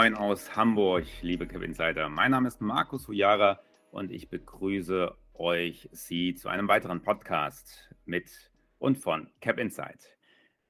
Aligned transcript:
Moin 0.00 0.14
aus 0.14 0.56
Hamburg, 0.56 1.04
liebe 1.20 1.46
Cap 1.46 1.60
Insider. 1.60 2.08
Mein 2.08 2.30
Name 2.30 2.48
ist 2.48 2.62
Markus 2.62 3.06
Hujara 3.06 3.60
und 3.90 4.10
ich 4.10 4.30
begrüße 4.30 5.14
euch 5.34 5.90
Sie 5.92 6.34
zu 6.34 6.48
einem 6.48 6.68
weiteren 6.68 7.02
Podcast 7.02 7.94
mit 8.06 8.50
und 8.78 8.96
von 8.96 9.30
Cap 9.42 9.58
Insight. 9.58 10.16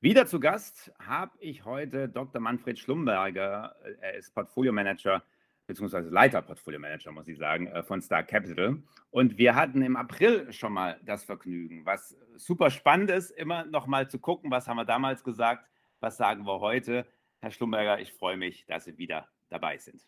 Wieder 0.01 0.27
zu 0.27 0.41
Gast 0.41 0.93
habe 0.99 1.31
ich 1.39 1.64
heute 1.64 2.09
Dr. 2.09 2.41
Manfred 2.41 2.77
Schlumberger. 2.77 3.77
Er 4.01 4.14
ist 4.14 4.35
Portfolio 4.35 4.73
Manager 4.73 5.23
beziehungsweise 5.69 6.11
Leiter 6.11 6.43
Portfolio 6.43 6.81
Manager, 6.81 7.12
muss 7.12 7.29
ich 7.29 7.39
sagen, 7.39 7.69
äh, 7.69 7.85
von 7.85 8.01
Star 8.01 8.25
Capital. 8.25 8.82
Und 9.11 9.39
wir 9.39 9.54
hatten 9.54 9.82
im 9.82 9.95
April 9.95 10.53
schon 10.53 10.73
mal 10.73 10.99
das 11.04 11.23
Vergnügen, 11.23 11.87
was 11.87 12.18
super 12.35 12.68
spannend 12.68 13.12
ist, 13.12 13.31
immer 13.31 13.65
noch 13.65 13.87
mal 13.87 14.11
zu 14.11 14.18
gucken, 14.18 14.51
was 14.51 14.67
haben 14.67 14.79
wir 14.79 14.85
damals 14.85 15.23
gesagt, 15.23 15.68
was 16.01 16.17
sagen 16.17 16.45
wir 16.46 16.59
heute. 16.59 17.07
Herr 17.43 17.50
Schlumberger, 17.50 18.00
ich 18.00 18.12
freue 18.12 18.36
mich, 18.36 18.67
dass 18.67 18.85
Sie 18.85 18.99
wieder 18.99 19.26
dabei 19.48 19.79
sind. 19.79 20.03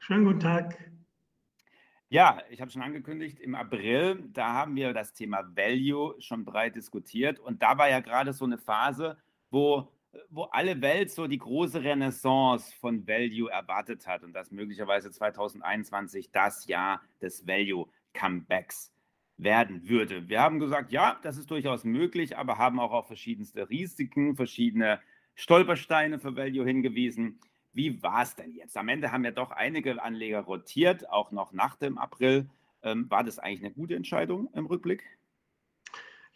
Schönen 0.00 0.24
guten 0.24 0.40
Tag. 0.40 0.76
Ja, 2.08 2.42
ich 2.50 2.60
habe 2.60 2.72
schon 2.72 2.82
angekündigt, 2.82 3.38
im 3.38 3.54
April, 3.54 4.24
da 4.32 4.52
haben 4.52 4.74
wir 4.74 4.92
das 4.92 5.12
Thema 5.12 5.44
Value 5.54 6.20
schon 6.20 6.44
breit 6.44 6.74
diskutiert. 6.74 7.38
Und 7.38 7.62
da 7.62 7.78
war 7.78 7.88
ja 7.88 8.00
gerade 8.00 8.32
so 8.32 8.44
eine 8.44 8.58
Phase, 8.58 9.16
wo, 9.52 9.92
wo 10.28 10.42
alle 10.44 10.80
Welt 10.80 11.12
so 11.12 11.28
die 11.28 11.38
große 11.38 11.84
Renaissance 11.84 12.74
von 12.80 13.06
Value 13.06 13.48
erwartet 13.48 14.08
hat 14.08 14.24
und 14.24 14.32
dass 14.32 14.50
möglicherweise 14.50 15.12
2021 15.12 16.32
das 16.32 16.66
Jahr 16.66 17.00
des 17.22 17.46
Value-Comebacks 17.46 18.92
werden 19.36 19.88
würde. 19.88 20.28
Wir 20.28 20.40
haben 20.40 20.58
gesagt, 20.58 20.90
ja, 20.90 21.20
das 21.22 21.38
ist 21.38 21.48
durchaus 21.48 21.84
möglich, 21.84 22.36
aber 22.36 22.58
haben 22.58 22.80
auch 22.80 22.92
auf 22.92 23.06
verschiedenste 23.06 23.70
Risiken, 23.70 24.34
verschiedene 24.34 25.00
Stolpersteine 25.34 26.18
für 26.18 26.36
Value 26.36 26.64
hingewiesen. 26.64 27.40
Wie 27.72 28.02
war 28.02 28.22
es 28.22 28.34
denn 28.34 28.52
jetzt? 28.52 28.76
Am 28.76 28.88
Ende 28.88 29.12
haben 29.12 29.24
ja 29.24 29.30
doch 29.30 29.52
einige 29.52 30.02
Anleger 30.02 30.40
rotiert, 30.40 31.08
auch 31.08 31.30
noch 31.30 31.52
nach 31.52 31.76
dem 31.76 31.98
April. 31.98 32.48
Ähm, 32.82 33.10
war 33.10 33.24
das 33.24 33.38
eigentlich 33.38 33.64
eine 33.64 33.74
gute 33.74 33.94
Entscheidung 33.94 34.48
im 34.54 34.66
Rückblick? 34.66 35.04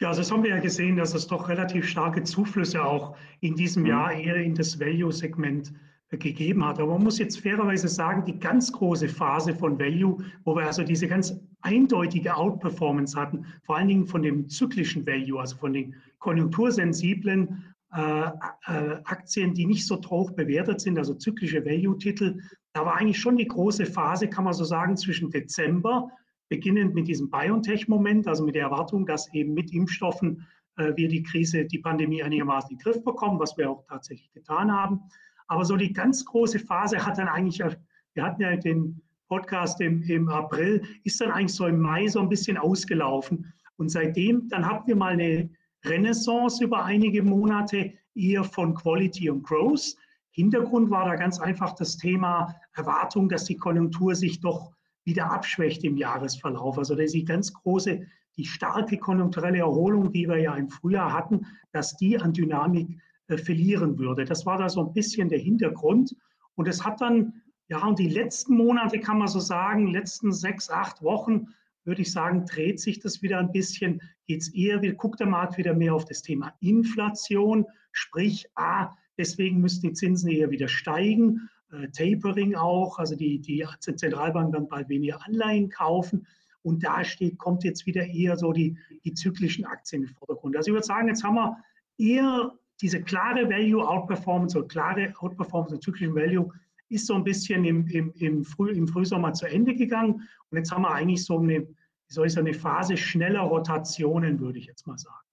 Ja, 0.01 0.09
also 0.09 0.21
das 0.21 0.31
haben 0.33 0.43
wir 0.43 0.51
ja 0.51 0.61
gesehen, 0.61 0.97
dass 0.97 1.15
es 1.15 1.27
doch 1.27 1.49
relativ 1.49 1.89
starke 1.89 2.23
Zuflüsse 2.25 2.85
auch 2.85 3.17
in 3.41 3.55
diesem 3.55 3.85
mhm. 3.85 3.89
Jahr 3.89 4.13
eher 4.13 4.37
in 4.37 4.55
das 4.55 4.79
Value-Segment 4.81 5.73
äh, 6.11 6.17
gegeben 6.17 6.65
hat. 6.65 6.81
Aber 6.81 6.93
man 6.95 7.05
muss 7.05 7.19
jetzt 7.19 7.41
fairerweise 7.41 7.89
sagen, 7.89 8.25
die 8.25 8.39
ganz 8.39 8.73
große 8.73 9.09
Phase 9.09 9.55
von 9.55 9.79
Value, 9.79 10.25
wo 10.45 10.57
wir 10.57 10.67
also 10.67 10.83
diese 10.83 11.09
ganz 11.09 11.39
eindeutige 11.63 12.37
Outperformance 12.37 13.19
hatten, 13.19 13.47
vor 13.63 13.77
allen 13.77 13.89
Dingen 13.89 14.07
von 14.07 14.23
dem 14.23 14.49
zyklischen 14.49 15.07
Value, 15.07 15.41
also 15.41 15.57
von 15.57 15.73
den 15.73 15.95
konjunktursensiblen 16.19 17.74
Aktien, 17.95 19.55
die 19.55 19.67
nicht 19.67 19.87
so 19.87 20.01
hoch 20.11 20.33
bewertet 20.33 20.81
sind, 20.81 20.99
also 20.99 21.15
zyklische 21.15 21.65
Value-Titel. 21.65 22.41
Da 22.73 22.85
war 22.85 22.97
eigentlich 22.97 23.21
schon 23.21 23.37
die 23.37 23.47
große 23.47 23.87
Phase, 23.87 24.29
kann 24.29 24.45
man 24.45 24.53
so 24.53 24.65
sagen, 24.65 24.97
zwischen 24.97 25.31
Dezember, 25.31 26.11
beginnend 26.49 26.95
mit 26.95 27.09
diesem 27.09 27.31
BioNTech-Moment, 27.31 28.27
also 28.27 28.45
mit 28.45 28.55
der 28.57 28.65
Erwartung, 28.65 29.07
dass 29.07 29.33
eben 29.33 29.55
mit 29.55 29.73
Impfstoffen 29.73 30.47
äh, 30.77 30.93
wir 30.97 31.09
die 31.09 31.23
Krise, 31.23 31.65
die 31.65 31.79
Pandemie 31.79 32.23
einigermaßen 32.23 32.71
in 32.71 32.79
den 32.79 32.83
Griff 32.83 33.03
bekommen, 33.05 33.39
was 33.39 33.57
wir 33.57 33.71
auch 33.71 33.85
tatsächlich 33.87 34.33
getan 34.33 34.73
haben. 34.73 35.01
Aber 35.47 35.65
so 35.65 35.77
die 35.77 35.93
ganz 35.93 36.25
große 36.25 36.59
Phase 36.59 37.05
hat 37.05 37.19
dann 37.19 37.29
eigentlich, 37.29 37.61
wir 37.61 38.25
hatten 38.25 38.43
ja 38.43 38.57
den 38.57 39.01
Podcast 39.29 39.81
im, 39.81 40.03
im 40.03 40.29
April, 40.29 40.83
ist 41.05 41.21
dann 41.21 41.31
eigentlich 41.31 41.55
so 41.55 41.67
im 41.67 41.81
Mai 41.81 42.09
so 42.09 42.21
ein 42.21 42.29
bisschen 42.29 42.57
ausgelaufen. 42.57 43.53
Und 43.77 43.89
seitdem, 43.89 44.49
dann 44.49 44.67
hatten 44.67 44.87
wir 44.87 44.97
mal 44.97 45.13
eine 45.13 45.51
Renaissance 45.85 46.63
über 46.65 46.85
einige 46.85 47.23
Monate 47.23 47.93
eher 48.15 48.45
von 48.45 48.75
Quality 48.75 49.31
und 49.31 49.43
Growth. 49.43 49.97
Hintergrund 50.31 50.91
war 50.91 51.05
da 51.05 51.17
ganz 51.17 51.39
einfach 51.39 51.75
das 51.75 51.97
Thema 51.97 52.55
Erwartung, 52.75 53.29
dass 53.29 53.45
die 53.45 53.57
Konjunktur 53.57 54.15
sich 54.15 54.41
doch 54.41 54.73
wieder 55.05 55.31
abschwächt 55.31 55.85
im 55.85 55.97
Jahresverlauf. 55.97 56.79
Also 56.79 56.95
dass 56.95 57.13
die 57.13 57.25
ganz 57.25 57.53
große, 57.53 58.07
die 58.37 58.45
starke 58.45 58.99
konjunkturelle 58.99 59.59
Erholung, 59.59 60.11
die 60.11 60.29
wir 60.29 60.39
ja 60.39 60.55
im 60.55 60.71
Frühjahr 60.71 61.13
hatten, 61.13 61.47
dass 61.73 61.97
die 61.97 62.19
an 62.19 62.33
Dynamik 62.33 62.99
äh, 63.29 63.37
verlieren 63.37 63.99
würde. 63.99 64.25
Das 64.25 64.45
war 64.47 64.59
da 64.59 64.69
so 64.69 64.81
ein 64.81 64.93
bisschen 64.93 65.29
der 65.29 65.39
Hintergrund. 65.39 66.17
Und 66.57 66.69
es 66.69 66.85
hat 66.85 67.01
dann, 67.01 67.43
ja, 67.69 67.85
und 67.87 67.99
die 67.99 68.09
letzten 68.09 68.57
Monate 68.57 68.99
kann 69.01 69.19
man 69.19 69.29
so 69.29 69.41
sagen, 69.41 69.89
letzten 69.89 70.33
sechs, 70.33 70.71
acht 70.71 71.03
Wochen 71.03 71.49
würde 71.85 72.03
ich 72.03 72.13
sagen, 72.13 72.47
dreht 72.47 72.81
sich 72.81 73.01
das 73.01 73.23
wieder 73.23 73.39
ein 73.39 73.53
bisschen, 73.53 74.01
geht 74.27 74.43
es 74.43 74.55
eher, 74.55 74.81
guckt 74.95 75.21
der 75.21 75.27
Markt 75.27 75.59
wieder 75.59 75.75
mehr 75.75 75.95
auf 75.95 76.05
das 76.05 76.23
Thema 76.23 76.55
Inflation, 76.61 77.67
sprich, 77.93 78.47
ah, 78.55 78.91
deswegen 79.19 79.61
müssen 79.61 79.83
die 79.83 79.93
Zinsen 79.93 80.31
eher 80.31 80.51
wieder 80.51 80.69
steigen, 80.69 81.49
äh, 81.71 81.89
Tapering 81.89 82.55
auch, 82.55 82.99
also 82.99 83.17
die, 83.17 83.41
die 83.41 83.65
Zentralbank 83.81 84.53
dann 84.53 84.69
bald 84.69 84.89
weniger 84.89 85.25
Anleihen 85.27 85.69
kaufen. 85.69 86.27
Und 86.63 86.83
da 86.83 87.05
steht, 87.05 87.39
kommt 87.39 87.63
jetzt 87.63 87.85
wieder 87.85 88.07
eher 88.07 88.37
so 88.39 88.53
die, 88.53 88.79
die 89.05 89.13
zyklischen 89.13 89.67
Aktien 89.67 90.03
im 90.05 90.09
Vordergrund. 90.09 90.57
Also 90.57 90.71
ich 90.71 90.75
würde 90.75 90.87
sagen, 90.87 91.09
jetzt 91.09 91.23
haben 91.23 91.35
wir 91.35 91.59
eher 91.99 92.53
diese 92.81 93.03
klare 93.03 93.49
Value 93.49 93.87
Outperformance 93.87 94.59
oder 94.59 94.67
klare 94.67 95.13
Outperformance 95.19 95.75
und 95.75 95.83
zyklischen 95.83 96.15
Value 96.15 96.51
ist 96.89 97.07
so 97.07 97.15
ein 97.15 97.25
bisschen 97.25 97.65
im, 97.65 97.87
im, 97.89 98.13
im, 98.17 98.45
Früh, 98.45 98.71
im 98.71 98.89
Frühsommer 98.89 99.33
zu 99.33 99.47
Ende 99.47 99.75
gegangen. 99.75 100.29
Und 100.51 100.59
jetzt 100.59 100.71
haben 100.71 100.83
wir 100.83 100.93
eigentlich 100.93 101.25
so 101.25 101.39
eine, 101.39 101.67
soll 102.09 102.27
ich 102.27 102.33
sagen, 102.33 102.47
eine 102.47 102.57
Phase 102.57 102.97
schneller 102.97 103.41
Rotationen, 103.41 104.41
würde 104.41 104.59
ich 104.59 104.67
jetzt 104.67 104.87
mal 104.87 104.99
sagen. 104.99 105.25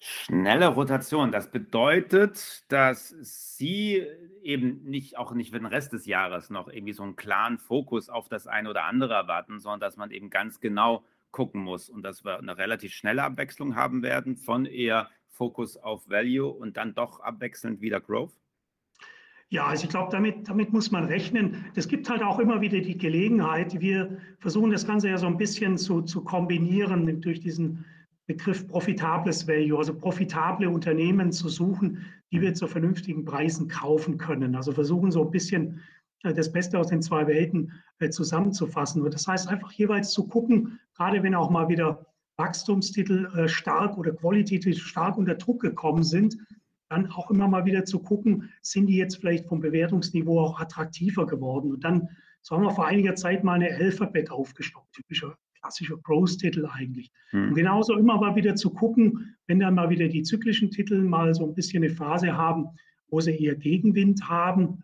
Schnelle 0.00 0.68
Rotation, 0.68 1.32
das 1.32 1.50
bedeutet, 1.50 2.64
dass 2.68 3.08
Sie 3.08 4.06
eben 4.42 4.84
nicht, 4.84 5.18
auch 5.18 5.32
nicht 5.32 5.50
für 5.50 5.58
den 5.58 5.66
Rest 5.66 5.92
des 5.92 6.06
Jahres 6.06 6.50
noch 6.50 6.68
irgendwie 6.68 6.92
so 6.92 7.02
einen 7.02 7.16
klaren 7.16 7.58
Fokus 7.58 8.08
auf 8.08 8.28
das 8.28 8.46
eine 8.46 8.70
oder 8.70 8.84
andere 8.84 9.14
erwarten, 9.14 9.58
sondern 9.58 9.80
dass 9.80 9.96
man 9.96 10.12
eben 10.12 10.30
ganz 10.30 10.60
genau 10.60 11.04
gucken 11.32 11.62
muss 11.62 11.90
und 11.90 12.02
dass 12.02 12.24
wir 12.24 12.38
eine 12.38 12.56
relativ 12.56 12.92
schnelle 12.92 13.24
Abwechslung 13.24 13.74
haben 13.74 14.02
werden 14.02 14.36
von 14.36 14.66
eher 14.66 15.10
Fokus 15.26 15.76
auf 15.76 16.08
Value 16.08 16.48
und 16.48 16.76
dann 16.76 16.94
doch 16.94 17.18
abwechselnd 17.18 17.80
wieder 17.80 18.00
Growth? 18.00 18.32
Ja, 19.50 19.66
also 19.66 19.84
ich 19.84 19.90
glaube, 19.90 20.12
damit, 20.12 20.46
damit 20.46 20.72
muss 20.72 20.90
man 20.90 21.04
rechnen. 21.04 21.64
Es 21.74 21.88
gibt 21.88 22.08
halt 22.10 22.22
auch 22.22 22.38
immer 22.38 22.60
wieder 22.60 22.80
die 22.80 22.98
Gelegenheit. 22.98 23.80
Wir 23.80 24.18
versuchen 24.40 24.70
das 24.70 24.86
Ganze 24.86 25.08
ja 25.08 25.16
so 25.16 25.26
ein 25.26 25.38
bisschen 25.38 25.78
zu, 25.78 26.02
zu 26.02 26.22
kombinieren 26.22 27.20
durch 27.22 27.40
diesen 27.40 27.84
Begriff 28.26 28.68
profitables 28.68 29.48
Value, 29.48 29.78
also 29.78 29.94
profitable 29.94 30.68
Unternehmen 30.68 31.32
zu 31.32 31.48
suchen, 31.48 32.04
die 32.30 32.42
wir 32.42 32.52
zu 32.52 32.66
vernünftigen 32.66 33.24
Preisen 33.24 33.68
kaufen 33.68 34.18
können. 34.18 34.54
Also 34.54 34.72
versuchen 34.72 35.10
so 35.10 35.24
ein 35.24 35.30
bisschen 35.30 35.80
äh, 36.24 36.34
das 36.34 36.52
Beste 36.52 36.78
aus 36.78 36.88
den 36.88 37.00
zwei 37.00 37.26
Welten 37.26 37.72
äh, 38.00 38.10
zusammenzufassen. 38.10 39.00
Und 39.00 39.14
das 39.14 39.26
heißt 39.26 39.48
einfach 39.48 39.72
jeweils 39.72 40.10
zu 40.10 40.26
gucken, 40.28 40.78
gerade 40.94 41.22
wenn 41.22 41.34
auch 41.34 41.48
mal 41.48 41.70
wieder 41.70 42.04
Wachstumstitel 42.36 43.30
äh, 43.34 43.48
stark 43.48 43.96
oder 43.96 44.12
Quality 44.12 44.74
stark 44.74 45.16
unter 45.16 45.34
Druck 45.34 45.62
gekommen 45.62 46.02
sind, 46.02 46.36
dann 46.88 47.10
auch 47.10 47.30
immer 47.30 47.48
mal 47.48 47.64
wieder 47.64 47.84
zu 47.84 48.00
gucken, 48.00 48.50
sind 48.62 48.86
die 48.86 48.96
jetzt 48.96 49.16
vielleicht 49.16 49.46
vom 49.46 49.60
Bewertungsniveau 49.60 50.40
auch 50.40 50.60
attraktiver 50.60 51.26
geworden. 51.26 51.72
Und 51.72 51.84
dann, 51.84 52.08
so 52.42 52.56
haben 52.56 52.64
wir 52.64 52.70
vor 52.70 52.86
einiger 52.86 53.14
Zeit 53.14 53.44
mal 53.44 53.54
eine 53.54 53.74
Alphabet 53.74 54.30
aufgestockt, 54.30 54.92
typischer 54.92 55.36
klassischer 55.60 55.96
Growth-Titel 55.96 56.66
eigentlich. 56.66 57.10
Mhm. 57.32 57.48
Und 57.48 57.54
genauso 57.54 57.96
immer 57.96 58.18
mal 58.18 58.36
wieder 58.36 58.54
zu 58.54 58.70
gucken, 58.70 59.36
wenn 59.46 59.60
dann 59.60 59.74
mal 59.74 59.90
wieder 59.90 60.08
die 60.08 60.22
zyklischen 60.22 60.70
Titel 60.70 61.02
mal 61.02 61.34
so 61.34 61.46
ein 61.46 61.54
bisschen 61.54 61.82
eine 61.82 61.92
Phase 61.92 62.36
haben, 62.36 62.66
wo 63.10 63.20
sie 63.20 63.36
eher 63.36 63.54
Gegenwind 63.54 64.28
haben, 64.28 64.82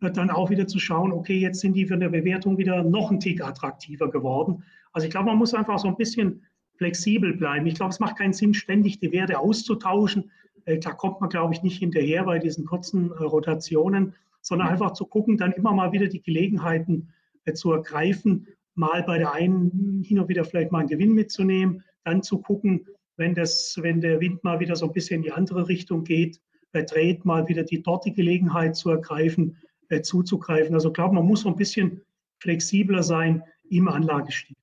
dann 0.00 0.30
auch 0.30 0.50
wieder 0.50 0.66
zu 0.66 0.78
schauen, 0.78 1.12
okay, 1.12 1.38
jetzt 1.38 1.60
sind 1.60 1.74
die 1.74 1.86
für 1.86 1.94
eine 1.94 2.10
Bewertung 2.10 2.58
wieder 2.58 2.82
noch 2.82 3.10
ein 3.10 3.20
Tick 3.20 3.42
attraktiver 3.42 4.10
geworden. 4.10 4.62
Also 4.92 5.06
ich 5.06 5.10
glaube, 5.10 5.26
man 5.26 5.38
muss 5.38 5.54
einfach 5.54 5.78
so 5.78 5.88
ein 5.88 5.96
bisschen 5.96 6.44
flexibel 6.76 7.34
bleiben. 7.34 7.66
Ich 7.66 7.74
glaube, 7.74 7.90
es 7.90 8.00
macht 8.00 8.18
keinen 8.18 8.34
Sinn, 8.34 8.52
ständig 8.52 9.00
die 9.00 9.12
Werte 9.12 9.38
auszutauschen, 9.38 10.30
äh, 10.54 10.55
da 10.66 10.92
kommt 10.92 11.20
man, 11.20 11.30
glaube 11.30 11.54
ich, 11.54 11.62
nicht 11.62 11.78
hinterher 11.78 12.24
bei 12.24 12.38
diesen 12.38 12.66
kurzen 12.66 13.12
äh, 13.12 13.22
Rotationen, 13.22 14.14
sondern 14.40 14.68
einfach 14.68 14.92
zu 14.92 15.06
gucken, 15.06 15.36
dann 15.36 15.52
immer 15.52 15.72
mal 15.72 15.92
wieder 15.92 16.08
die 16.08 16.22
Gelegenheiten 16.22 17.12
äh, 17.44 17.52
zu 17.52 17.72
ergreifen, 17.72 18.48
mal 18.74 19.02
bei 19.04 19.18
der 19.18 19.32
einen 19.32 20.02
hin 20.04 20.18
und 20.18 20.28
wieder 20.28 20.44
vielleicht 20.44 20.72
mal 20.72 20.80
einen 20.80 20.88
Gewinn 20.88 21.14
mitzunehmen, 21.14 21.84
dann 22.04 22.22
zu 22.22 22.38
gucken, 22.38 22.86
wenn, 23.16 23.34
das, 23.34 23.78
wenn 23.80 24.00
der 24.00 24.20
Wind 24.20 24.44
mal 24.44 24.60
wieder 24.60 24.76
so 24.76 24.86
ein 24.86 24.92
bisschen 24.92 25.16
in 25.16 25.22
die 25.22 25.32
andere 25.32 25.68
Richtung 25.68 26.04
geht, 26.04 26.40
dreht, 26.72 27.24
mal 27.24 27.48
wieder 27.48 27.62
die 27.62 27.82
dort 27.82 28.04
die 28.04 28.12
Gelegenheit 28.12 28.76
zu 28.76 28.90
ergreifen, 28.90 29.56
zuzugreifen. 30.02 30.74
Also 30.74 30.88
ich 30.88 30.94
glaube, 30.94 31.14
man 31.14 31.24
muss 31.24 31.40
so 31.40 31.48
ein 31.48 31.56
bisschen 31.56 32.02
flexibler 32.38 33.02
sein 33.02 33.42
im 33.70 33.88
Anlagestil. 33.88 34.54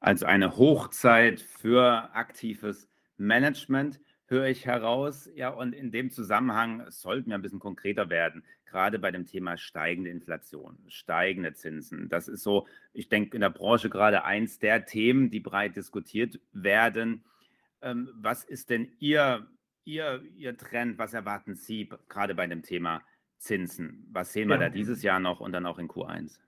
Also 0.00 0.24
eine 0.24 0.56
Hochzeit 0.56 1.42
für 1.42 2.08
aktives 2.14 2.88
Management 3.18 4.00
höre 4.28 4.46
ich 4.46 4.66
heraus. 4.66 5.28
Ja, 5.34 5.50
und 5.50 5.72
in 5.72 5.90
dem 5.90 6.10
Zusammenhang 6.10 6.90
sollten 6.90 7.30
wir 7.30 7.34
ein 7.34 7.42
bisschen 7.42 7.58
konkreter 7.58 8.08
werden, 8.10 8.44
gerade 8.66 8.98
bei 8.98 9.10
dem 9.10 9.26
Thema 9.26 9.56
steigende 9.56 10.10
Inflation, 10.10 10.78
steigende 10.88 11.54
Zinsen. 11.54 12.08
Das 12.08 12.28
ist 12.28 12.42
so, 12.42 12.66
ich 12.92 13.08
denke, 13.08 13.36
in 13.36 13.40
der 13.40 13.50
Branche 13.50 13.90
gerade 13.90 14.24
eins 14.24 14.58
der 14.58 14.86
Themen, 14.86 15.30
die 15.30 15.40
breit 15.40 15.76
diskutiert 15.76 16.40
werden. 16.52 17.24
Ähm, 17.82 18.10
was 18.14 18.44
ist 18.44 18.70
denn 18.70 18.92
Ihr, 18.98 19.46
Ihr, 19.84 20.22
Ihr 20.36 20.56
Trend? 20.56 20.98
Was 20.98 21.14
erwarten 21.14 21.54
Sie 21.54 21.88
gerade 22.08 22.34
bei 22.34 22.46
dem 22.46 22.62
Thema 22.62 23.02
Zinsen. 23.38 24.06
Was 24.10 24.32
sehen 24.32 24.48
wir 24.48 24.56
ja. 24.56 24.62
da 24.62 24.68
dieses 24.68 25.02
Jahr 25.02 25.20
noch 25.20 25.40
und 25.40 25.52
dann 25.52 25.66
auch 25.66 25.78
in 25.78 25.88
Q1? 25.88 26.38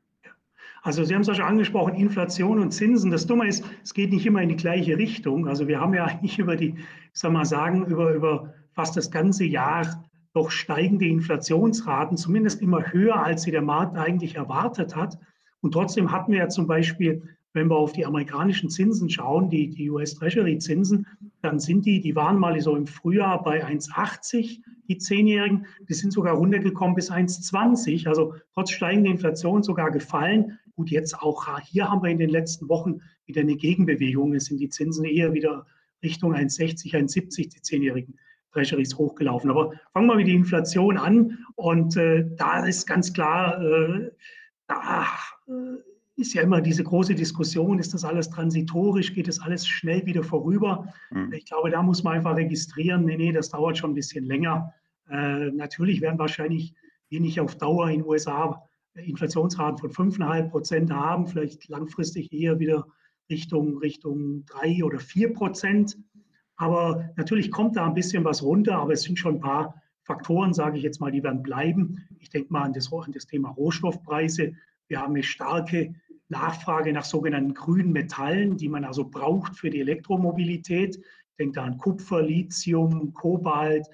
Also 0.83 1.05
Sie 1.05 1.15
haben 1.15 1.23
es 1.23 1.27
ja 1.27 1.35
schon 1.35 1.45
angesprochen, 1.45 1.95
Inflation 1.95 2.59
und 2.59 2.73
Zinsen. 2.73 3.11
Das 3.11 3.27
Dumme 3.27 3.47
ist, 3.47 3.65
es 3.83 3.93
geht 3.93 4.13
nicht 4.13 4.25
immer 4.27 4.43
in 4.43 4.49
die 4.49 4.57
gleiche 4.57 4.97
Richtung. 4.97 5.47
Also 5.47 5.69
wir 5.69 5.81
haben 5.81 5.95
ja 5.95 6.05
eigentlich 6.07 6.39
über 6.39 6.57
die, 6.57 6.75
ich 6.77 7.21
sag 7.21 7.33
mal 7.33 7.45
sagen, 7.45 7.85
über, 7.87 8.13
über 8.15 8.55
fast 8.73 8.97
das 8.97 9.11
ganze 9.11 9.45
Jahr 9.45 10.05
doch 10.33 10.51
steigende 10.51 11.07
Inflationsraten, 11.07 12.17
zumindest 12.17 12.63
immer 12.63 12.93
höher, 12.93 13.23
als 13.23 13.43
sie 13.43 13.51
der 13.51 13.63
Markt 13.63 13.97
eigentlich 13.97 14.37
erwartet 14.37 14.95
hat. 14.95 15.19
Und 15.61 15.73
trotzdem 15.73 16.13
hatten 16.13 16.33
wir 16.33 16.39
ja 16.39 16.49
zum 16.49 16.67
Beispiel, 16.67 17.23
wenn 17.53 17.69
wir 17.69 17.77
auf 17.77 17.93
die 17.93 18.07
amerikanischen 18.07 18.71
Zinsen 18.71 19.11
schauen, 19.11 19.51
die, 19.51 19.71
die 19.71 19.91
US-Treasury-Zinsen, 19.91 21.07
dann 21.43 21.59
sind 21.59 21.85
die, 21.85 22.01
die 22.01 22.15
waren 22.15 22.39
mal 22.39 22.59
so 22.61 22.77
im 22.77 22.87
Frühjahr 22.87 23.43
bei 23.43 23.67
1,80, 23.67 24.61
die 24.89 24.99
Zehnjährigen, 24.99 25.67
die 25.89 25.95
sind 25.95 26.13
sogar 26.13 26.35
runtergekommen 26.35 26.95
bis 26.95 27.11
1,20, 27.11 28.09
also 28.09 28.35
trotz 28.55 28.71
steigender 28.71 29.11
Inflation 29.11 29.63
sogar 29.63 29.91
gefallen. 29.91 30.59
Gut, 30.81 30.89
jetzt 30.89 31.21
auch 31.21 31.59
hier 31.61 31.91
haben 31.91 32.03
wir 32.03 32.09
in 32.09 32.17
den 32.17 32.31
letzten 32.31 32.71
Wochen 32.71 33.03
wieder 33.27 33.43
eine 33.43 33.55
Gegenbewegung. 33.55 34.33
Es 34.33 34.47
sind 34.47 34.61
die 34.61 34.71
Zinsen 34.71 35.05
eher 35.05 35.35
wieder 35.35 35.67
Richtung 36.03 36.35
1,60, 36.35 36.95
1,70, 36.95 37.51
die 37.51 37.61
Zehnjährigen 37.61 38.19
Treasuries 38.51 38.97
hochgelaufen. 38.97 39.51
Aber 39.51 39.75
fangen 39.93 40.07
wir 40.07 40.15
mit 40.15 40.27
der 40.27 40.37
Inflation 40.37 40.97
an. 40.97 41.37
Und 41.57 41.99
äh, 41.99 42.25
da 42.35 42.65
ist 42.65 42.87
ganz 42.87 43.13
klar, 43.13 43.61
äh, 43.61 44.11
da 44.69 45.05
äh, 45.49 45.83
ist 46.17 46.33
ja 46.33 46.41
immer 46.41 46.63
diese 46.63 46.83
große 46.83 47.15
Diskussion, 47.15 47.79
ist 47.79 47.93
das 47.93 48.07
alles 48.07 48.31
transitorisch, 48.31 49.13
geht 49.13 49.29
das 49.29 49.39
alles 49.39 49.69
schnell 49.69 50.07
wieder 50.07 50.23
vorüber? 50.23 50.91
Mhm. 51.11 51.31
Ich 51.35 51.45
glaube, 51.45 51.69
da 51.69 51.83
muss 51.83 52.03
man 52.03 52.15
einfach 52.15 52.37
registrieren, 52.37 53.05
nee, 53.05 53.19
nee, 53.19 53.33
das 53.33 53.51
dauert 53.51 53.77
schon 53.77 53.91
ein 53.91 53.97
bisschen 53.97 54.25
länger. 54.25 54.73
Äh, 55.11 55.51
natürlich 55.51 56.01
werden 56.01 56.19
wahrscheinlich 56.19 56.73
wir 57.11 57.21
nicht 57.21 57.39
auf 57.39 57.57
Dauer 57.57 57.91
in 57.91 57.99
den 57.99 58.09
USA 58.09 58.67
Inflationsraten 58.95 59.91
von 59.91 60.13
5,5 60.13 60.51
Prozent 60.51 60.93
haben, 60.93 61.27
vielleicht 61.27 61.69
langfristig 61.69 62.33
eher 62.33 62.59
wieder 62.59 62.87
Richtung, 63.31 63.79
Richtung 63.79 64.45
3 64.47 64.85
oder 64.85 64.99
4 64.99 65.33
Prozent. 65.33 65.97
Aber 66.57 67.11
natürlich 67.17 67.51
kommt 67.51 67.77
da 67.77 67.87
ein 67.87 67.95
bisschen 67.95 68.25
was 68.25 68.43
runter, 68.43 68.77
aber 68.77 68.93
es 68.93 69.03
sind 69.03 69.19
schon 69.19 69.37
ein 69.37 69.41
paar 69.41 69.81
Faktoren, 70.03 70.53
sage 70.53 70.77
ich 70.77 70.83
jetzt 70.83 71.01
mal, 71.01 71.13
die 71.13 71.23
werden 71.23 71.43
bleiben. 71.43 72.07
Ich 72.19 72.31
denke 72.31 72.53
mal 72.53 72.63
an 72.63 72.73
das, 72.73 72.93
an 72.93 73.13
das 73.13 73.27
Thema 73.27 73.51
Rohstoffpreise. 73.51 74.53
Wir 74.89 75.01
haben 75.01 75.15
eine 75.15 75.23
starke 75.23 75.95
Nachfrage 76.29 76.93
nach 76.93 77.05
sogenannten 77.05 77.55
grünen 77.55 77.93
Metallen, 77.93 78.57
die 78.57 78.69
man 78.69 78.85
also 78.85 79.09
braucht 79.09 79.57
für 79.57 79.71
die 79.71 79.81
Elektromobilität. 79.81 80.97
Ich 80.97 81.37
denke 81.39 81.55
da 81.55 81.65
an 81.65 81.79
Kupfer, 81.79 82.23
Lithium, 82.23 83.13
Kobalt, 83.15 83.87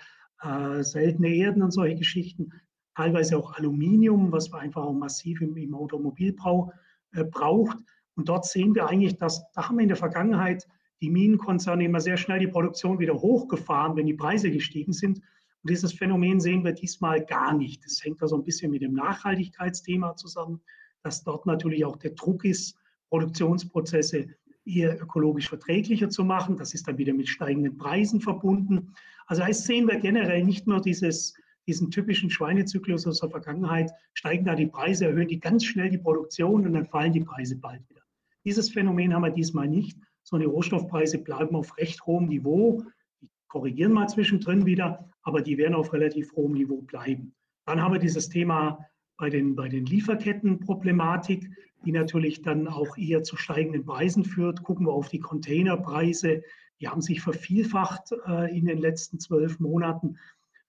äh, 0.43 0.83
seltene 0.83 1.29
Erden 1.29 1.63
und 1.63 1.71
solche 1.71 1.97
Geschichten. 1.97 2.51
Teilweise 2.97 3.37
auch 3.37 3.53
Aluminium, 3.53 4.33
was 4.33 4.51
man 4.51 4.63
einfach 4.63 4.83
auch 4.83 4.95
massiv 4.95 5.43
im, 5.43 5.55
im 5.59 5.75
Automobilbau 5.75 6.73
äh, 7.13 7.25
braucht. 7.25 7.77
Und 8.15 8.31
dort 8.31 8.47
sehen 8.47 8.75
wir 8.75 8.89
eigentlich, 8.89 9.19
dass 9.19 9.45
da 9.53 9.69
haben 9.69 9.77
wir 9.77 9.83
in 9.83 9.89
der 9.89 9.99
Vergangenheit 9.99 10.67
die 11.03 11.11
Minenkonzerne 11.11 11.85
immer 11.85 12.01
sehr 12.01 12.17
schnell 12.17 12.39
die 12.39 12.47
Produktion 12.47 12.99
wieder 12.99 13.13
hochgefahren, 13.13 13.97
wenn 13.97 14.07
die 14.07 14.15
Preise 14.15 14.51
gestiegen 14.51 14.95
sind. 14.95 15.19
Und 15.19 15.71
dieses 15.71 15.93
Phänomen 15.93 16.41
sehen 16.41 16.65
wir 16.65 16.73
diesmal 16.73 17.23
gar 17.23 17.53
nicht. 17.55 17.85
Das 17.85 18.03
hängt 18.03 18.23
da 18.23 18.29
so 18.29 18.37
ein 18.37 18.45
bisschen 18.45 18.71
mit 18.71 18.81
dem 18.81 18.95
Nachhaltigkeitsthema 18.95 20.17
zusammen, 20.17 20.63
dass 21.03 21.23
dort 21.23 21.45
natürlich 21.45 21.85
auch 21.85 21.97
der 21.97 22.13
Druck 22.13 22.47
ist, 22.47 22.79
Produktionsprozesse 23.11 24.29
eher 24.65 25.01
ökologisch 25.01 25.51
verträglicher 25.51 26.09
zu 26.09 26.25
machen. 26.25 26.57
Das 26.57 26.73
ist 26.73 26.89
dann 26.89 26.97
wieder 26.97 27.13
mit 27.13 27.29
steigenden 27.29 27.77
Preisen 27.77 28.23
verbunden. 28.23 28.95
Also 29.27 29.43
da 29.43 29.53
sehen 29.53 29.87
wir 29.87 30.01
generell 30.01 30.45
nicht 30.45 30.67
nur 30.67 30.81
dieses, 30.81 31.35
diesen 31.67 31.91
typischen 31.91 32.31
Schweinezyklus 32.31 33.07
aus 33.07 33.21
der 33.21 33.31
Vergangenheit, 33.31 33.91
steigen 34.15 34.45
da 34.45 34.55
die 34.55 34.67
Preise, 34.67 35.07
erhöhen 35.07 35.29
die 35.29 35.41
ganz 35.41 35.65
schnell 35.65 35.91
die 35.91 35.99
Produktion 35.99 36.67
und 36.67 36.73
dann 36.73 36.87
fallen 36.87 37.13
die 37.13 37.25
Preise 37.25 37.57
bald 37.57 37.89
wieder. 37.89 38.03
Dieses 38.45 38.71
Phänomen 38.71 39.13
haben 39.13 39.23
wir 39.23 39.31
diesmal 39.31 39.69
nicht, 39.69 39.99
sondern 40.23 40.49
die 40.49 40.55
Rohstoffpreise 40.55 41.19
bleiben 41.19 41.57
auf 41.57 41.77
recht 41.79 42.05
hohem 42.07 42.27
Niveau. 42.27 42.83
Die 43.21 43.29
korrigieren 43.49 43.93
mal 43.93 44.09
zwischendrin 44.09 44.67
wieder, 44.67 45.09
aber 45.23 45.43
die 45.43 45.59
werden 45.59 45.75
auf 45.75 45.93
relativ 45.93 46.33
hohem 46.33 46.53
Niveau 46.53 46.83
bleiben. 46.83 47.35
Dann 47.65 47.83
haben 47.83 47.93
wir 47.93 48.01
dieses 48.01 48.29
Thema 48.29 48.79
bei 49.17 49.31
den, 49.31 49.57
bei 49.57 49.69
den 49.69 49.87
Lieferkettenproblematik, 49.87 51.51
die 51.85 51.93
natürlich 51.93 52.43
dann 52.43 52.69
auch 52.69 52.97
eher 52.97 53.23
zu 53.23 53.37
steigenden 53.37 53.85
Preisen 53.85 54.25
führt. 54.25 54.63
Gucken 54.63 54.87
wir 54.87 54.93
auf 54.93 55.09
die 55.09 55.21
Containerpreise, 55.21 56.43
die 56.81 56.89
haben 56.89 57.01
sich 57.01 57.21
vervielfacht 57.21 58.13
äh, 58.27 58.57
in 58.57 58.67
den 58.67 58.79
letzten 58.79 59.19
zwölf 59.19 59.59
Monaten. 59.61 60.19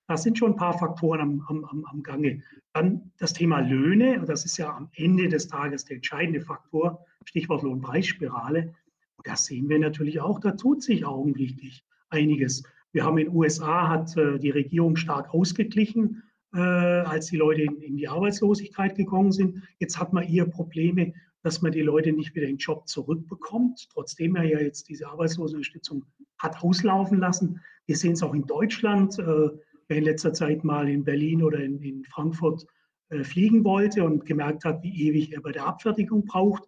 Das 0.08 0.24
sind 0.24 0.38
schon 0.38 0.54
ein 0.54 0.58
paar 0.58 0.78
Faktoren 0.78 1.20
am, 1.20 1.66
am, 1.66 1.86
am 1.86 2.04
Gange. 2.04 2.42
Dann 2.74 3.12
das 3.18 3.34
Thema 3.34 3.60
Löhne, 3.60 4.24
das 4.26 4.46
ist 4.46 4.58
ja 4.58 4.74
am 4.76 4.90
Ende 4.96 5.28
des 5.28 5.48
Tages 5.48 5.84
der 5.84 5.98
entscheidende 5.98 6.42
Faktor, 6.42 7.06
Stichwort 7.26 7.64
Lohnpreisspirale. 7.64 8.74
Und 9.18 9.28
das 9.28 9.46
sehen 9.46 9.68
wir 9.68 9.80
natürlich 9.80 10.22
auch, 10.22 10.40
da 10.40 10.52
tut 10.52 10.82
sich 10.82 11.06
augenblicklich 11.06 11.84
einiges. 12.10 12.64
Wir 12.94 13.04
haben 13.04 13.18
in 13.18 13.28
den 13.28 13.36
USA, 13.36 13.90
hat 13.90 14.16
äh, 14.16 14.40
die 14.40 14.50
Regierung 14.50 14.96
stark 14.96 15.34
ausgeglichen, 15.34 16.24
äh, 16.54 16.60
als 16.60 17.28
die 17.28 17.38
Leute 17.38 17.64
in, 17.64 17.82
in, 17.82 17.98
die 17.98 18.08
Arbeitslosigkeit 18.08 18.96
gekommen 18.96 19.34
sind. 19.34 19.62
Jetzt 19.80 20.00
hat 20.00 20.14
man 20.14 20.24
eher 20.24 20.46
Probleme, 20.46 21.14
dass 21.44 21.62
man 21.62 21.74
die 21.74 21.82
Leute 21.82 22.14
nicht 22.14 22.34
wieder 22.34 22.48
in 22.48 22.54
den 22.54 22.60
Job 22.60 22.88
zurückbekommt, 22.88 23.90
trotzdem 23.92 24.36
er 24.36 24.44
ja 24.44 24.60
jetzt 24.60 24.88
diese 24.88 25.08
Arbeitslosenunterstützung 25.08 26.06
hat 26.40 26.64
auslaufen 26.64 27.20
lassen. 27.20 27.62
Wir 27.86 27.98
sehen 27.98 28.14
es 28.14 28.24
auch 28.24 28.34
in 28.34 28.46
Deutschland. 28.46 29.20
Äh, 29.20 29.50
wer 29.88 29.98
in 29.98 30.04
letzter 30.04 30.34
Zeit 30.34 30.64
mal 30.64 30.90
in 30.90 31.04
Berlin 31.04 31.44
oder 31.44 31.60
in, 31.60 31.80
in 31.82 32.04
Frankfurt 32.06 32.66
äh, 33.10 33.24
fliegen 33.24 33.64
wollte 33.64 34.04
und 34.04 34.26
gemerkt 34.26 34.66
hat, 34.66 34.84
wie 34.84 35.08
ewig 35.08 35.34
er 35.34 35.42
bei 35.42 35.52
der 35.52 35.66
Abfertigung 35.66 36.26
braucht, 36.26 36.64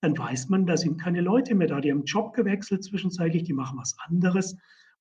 dann 0.00 0.18
weiß 0.18 0.48
man, 0.48 0.66
da 0.66 0.76
sind 0.76 1.00
keine 1.00 1.20
Leute 1.20 1.54
mehr 1.54 1.68
da. 1.68 1.80
Die 1.80 1.90
haben 1.90 2.04
Job 2.04 2.34
gewechselt 2.34 2.84
zwischenzeitlich, 2.84 3.44
die 3.44 3.52
machen 3.52 3.78
was 3.78 3.96
anderes. 4.06 4.56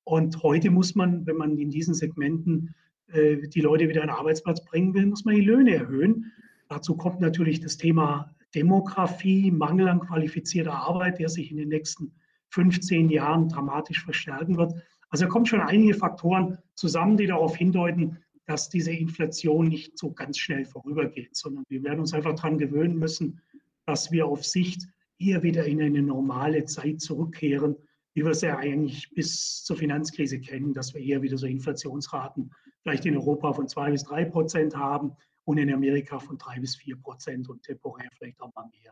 Und 0.05 0.41
heute 0.43 0.69
muss 0.69 0.95
man, 0.95 1.25
wenn 1.25 1.37
man 1.37 1.57
in 1.57 1.69
diesen 1.69 1.93
Segmenten 1.93 2.73
äh, 3.07 3.47
die 3.47 3.61
Leute 3.61 3.89
wieder 3.89 4.01
an 4.01 4.07
den 4.07 4.15
Arbeitsplatz 4.15 4.63
bringen 4.63 4.93
will, 4.93 5.05
muss 5.05 5.25
man 5.25 5.35
die 5.35 5.41
Löhne 5.41 5.75
erhöhen. 5.75 6.31
Dazu 6.69 6.95
kommt 6.95 7.19
natürlich 7.19 7.59
das 7.59 7.77
Thema 7.77 8.33
Demografie, 8.55 9.51
Mangel 9.51 9.87
an 9.87 9.99
qualifizierter 9.99 10.73
Arbeit, 10.73 11.19
der 11.19 11.29
sich 11.29 11.51
in 11.51 11.57
den 11.57 11.69
nächsten 11.69 12.13
15 12.49 13.09
Jahren 13.09 13.49
dramatisch 13.49 14.03
verstärken 14.03 14.57
wird. 14.57 14.73
Also 15.13 15.27
kommen 15.27 15.45
schon 15.45 15.61
einige 15.61 15.93
Faktoren 15.93 16.57
zusammen, 16.73 17.17
die 17.17 17.27
darauf 17.27 17.55
hindeuten, 17.55 18.17
dass 18.47 18.69
diese 18.69 18.91
Inflation 18.91 19.67
nicht 19.67 19.95
so 19.95 20.11
ganz 20.11 20.39
schnell 20.39 20.65
vorübergeht, 20.65 21.35
sondern 21.35 21.63
wir 21.69 21.83
werden 21.83 21.99
uns 21.99 22.15
einfach 22.15 22.33
daran 22.33 22.57
gewöhnen 22.57 22.97
müssen, 22.97 23.39
dass 23.85 24.11
wir 24.11 24.25
auf 24.25 24.43
Sicht 24.43 24.87
eher 25.19 25.43
wieder 25.43 25.65
in 25.65 25.83
eine 25.83 26.01
normale 26.01 26.65
Zeit 26.65 26.99
zurückkehren, 26.99 27.75
wie 28.15 28.23
wir 28.23 28.31
es 28.31 28.41
ja 28.41 28.57
eigentlich 28.57 29.11
bis 29.11 29.63
zur 29.63 29.77
Finanzkrise 29.77 30.39
kennen, 30.39 30.73
dass 30.73 30.95
wir 30.95 31.01
eher 31.01 31.21
wieder 31.21 31.37
so 31.37 31.45
Inflationsraten 31.45 32.49
vielleicht 32.81 33.05
in 33.05 33.15
Europa 33.15 33.53
von 33.53 33.67
zwei 33.67 33.91
bis 33.91 34.03
drei 34.05 34.25
Prozent 34.25 34.75
haben 34.75 35.11
und 35.43 35.59
in 35.59 35.71
Amerika 35.71 36.17
von 36.17 36.39
drei 36.39 36.59
bis 36.59 36.75
vier 36.75 36.95
Prozent 36.95 37.47
und 37.49 37.61
temporär 37.61 38.09
vielleicht 38.17 38.41
auch 38.41 38.51
mal 38.55 38.67
mehr. 38.81 38.91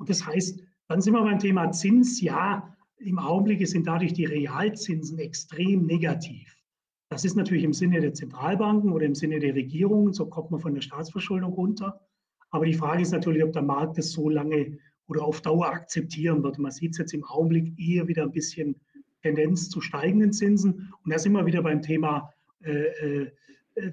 Und 0.00 0.10
das 0.10 0.26
heißt, 0.26 0.64
dann 0.88 1.00
sind 1.00 1.12
wir 1.12 1.22
beim 1.22 1.38
Thema 1.38 1.70
Zins. 1.70 2.20
Ja, 2.20 2.76
im 3.00 3.18
Augenblick 3.18 3.66
sind 3.66 3.86
dadurch 3.86 4.12
die 4.12 4.26
Realzinsen 4.26 5.18
extrem 5.18 5.86
negativ. 5.86 6.56
Das 7.08 7.24
ist 7.24 7.34
natürlich 7.34 7.64
im 7.64 7.72
Sinne 7.72 8.00
der 8.00 8.14
Zentralbanken 8.14 8.92
oder 8.92 9.04
im 9.04 9.14
Sinne 9.14 9.40
der 9.40 9.54
Regierungen, 9.54 10.12
so 10.12 10.26
kommt 10.26 10.50
man 10.50 10.60
von 10.60 10.74
der 10.74 10.82
Staatsverschuldung 10.82 11.52
runter. 11.52 12.00
Aber 12.50 12.66
die 12.66 12.74
Frage 12.74 13.02
ist 13.02 13.12
natürlich, 13.12 13.42
ob 13.42 13.52
der 13.52 13.62
Markt 13.62 13.98
das 13.98 14.12
so 14.12 14.28
lange 14.28 14.78
oder 15.08 15.24
auf 15.24 15.40
Dauer 15.40 15.66
akzeptieren 15.66 16.42
wird. 16.42 16.58
Man 16.58 16.70
sieht 16.70 16.92
es 16.92 16.98
jetzt 16.98 17.14
im 17.14 17.24
Augenblick 17.24 17.76
eher 17.78 18.06
wieder 18.06 18.22
ein 18.22 18.32
bisschen 18.32 18.76
Tendenz 19.22 19.68
zu 19.68 19.80
steigenden 19.80 20.32
Zinsen. 20.32 20.92
Und 21.04 21.12
da 21.12 21.18
sind 21.18 21.32
wir 21.32 21.46
wieder 21.46 21.62
beim 21.62 21.82
Thema 21.82 22.32
äh, 22.62 22.70
äh, 22.70 23.32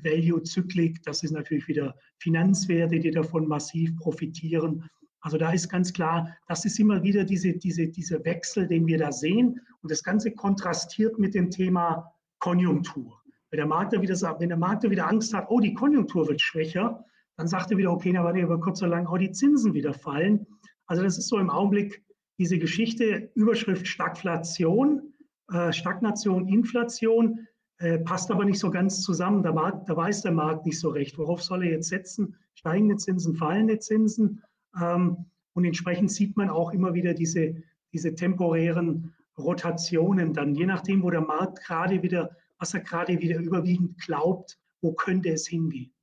Value-Zyklik. 0.03 1.01
Das 1.03 1.23
ist 1.23 1.31
natürlich 1.31 1.67
wieder 1.67 1.95
Finanzwerte, 2.19 2.99
die 2.99 3.11
davon 3.11 3.47
massiv 3.47 3.95
profitieren. 3.97 4.83
Also 5.27 5.37
da 5.37 5.51
ist 5.51 5.67
ganz 5.67 5.91
klar, 5.91 6.37
das 6.47 6.63
ist 6.63 6.79
immer 6.79 7.03
wieder 7.03 7.25
diese, 7.25 7.51
diese, 7.51 7.89
dieser 7.89 8.23
Wechsel, 8.23 8.65
den 8.65 8.87
wir 8.87 8.97
da 8.97 9.11
sehen. 9.11 9.59
Und 9.81 9.91
das 9.91 10.01
Ganze 10.01 10.31
kontrastiert 10.31 11.19
mit 11.19 11.35
dem 11.35 11.51
Thema 11.51 12.13
Konjunktur. 12.39 13.21
Wenn 13.49 13.57
der 13.57 13.67
Markt 13.67 13.91
da 13.91 14.01
wieder, 14.01 14.15
wenn 14.39 14.47
der 14.47 14.57
Markt 14.57 14.85
da 14.85 14.89
wieder 14.89 15.05
Angst 15.05 15.33
hat, 15.33 15.47
oh, 15.49 15.59
die 15.59 15.73
Konjunktur 15.73 16.29
wird 16.29 16.39
schwächer, 16.39 17.03
dann 17.35 17.49
sagt 17.49 17.71
er 17.71 17.77
wieder, 17.77 17.91
okay, 17.91 18.13
na 18.13 18.23
warte, 18.23 18.39
über 18.39 18.57
kurz 18.57 18.81
oder 18.81 18.91
lang 18.91 19.05
auch 19.05 19.17
die 19.17 19.33
Zinsen 19.33 19.73
wieder 19.73 19.93
fallen. 19.93 20.47
Also 20.85 21.03
das 21.03 21.17
ist 21.17 21.27
so 21.27 21.39
im 21.39 21.49
Augenblick 21.49 22.01
diese 22.39 22.57
Geschichte, 22.57 23.29
Überschrift 23.35 23.85
Stagflation, 23.85 25.13
äh, 25.51 25.73
Stagnation, 25.73 26.47
Inflation, 26.47 27.45
äh, 27.79 27.99
passt 27.99 28.31
aber 28.31 28.45
nicht 28.45 28.59
so 28.59 28.71
ganz 28.71 29.01
zusammen. 29.01 29.43
Der 29.43 29.51
Markt, 29.51 29.89
da 29.89 29.97
weiß 29.97 30.21
der 30.21 30.31
Markt 30.31 30.65
nicht 30.65 30.79
so 30.79 30.87
recht, 30.87 31.17
worauf 31.17 31.43
soll 31.43 31.65
er 31.65 31.71
jetzt 31.71 31.89
setzen? 31.89 32.37
Steigende 32.53 32.95
Zinsen, 32.95 33.35
fallende 33.35 33.77
Zinsen. 33.79 34.41
Und 34.79 35.65
entsprechend 35.65 36.11
sieht 36.11 36.37
man 36.37 36.49
auch 36.49 36.71
immer 36.71 36.93
wieder 36.93 37.13
diese, 37.13 37.55
diese 37.93 38.13
temporären 38.15 39.15
Rotationen 39.37 40.33
dann, 40.33 40.55
je 40.55 40.65
nachdem, 40.65 41.03
wo 41.03 41.09
der 41.09 41.21
Markt 41.21 41.63
gerade 41.63 42.01
wieder, 42.03 42.35
was 42.57 42.73
er 42.73 42.81
gerade 42.81 43.19
wieder 43.19 43.39
überwiegend 43.39 43.99
glaubt, 43.99 44.59
wo 44.81 44.93
könnte 44.93 45.29
es 45.29 45.47
hingehen. 45.47 45.93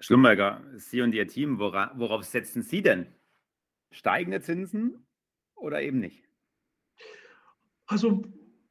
Schlumberger, 0.00 0.62
Sie 0.74 1.00
und 1.00 1.14
Ihr 1.14 1.28
Team, 1.28 1.58
wora, 1.58 1.92
worauf 1.96 2.24
setzen 2.24 2.62
Sie 2.62 2.82
denn? 2.82 3.06
Steigende 3.92 4.40
Zinsen 4.40 5.06
oder 5.54 5.80
eben 5.80 6.00
nicht? 6.00 6.28
Also 7.86 8.24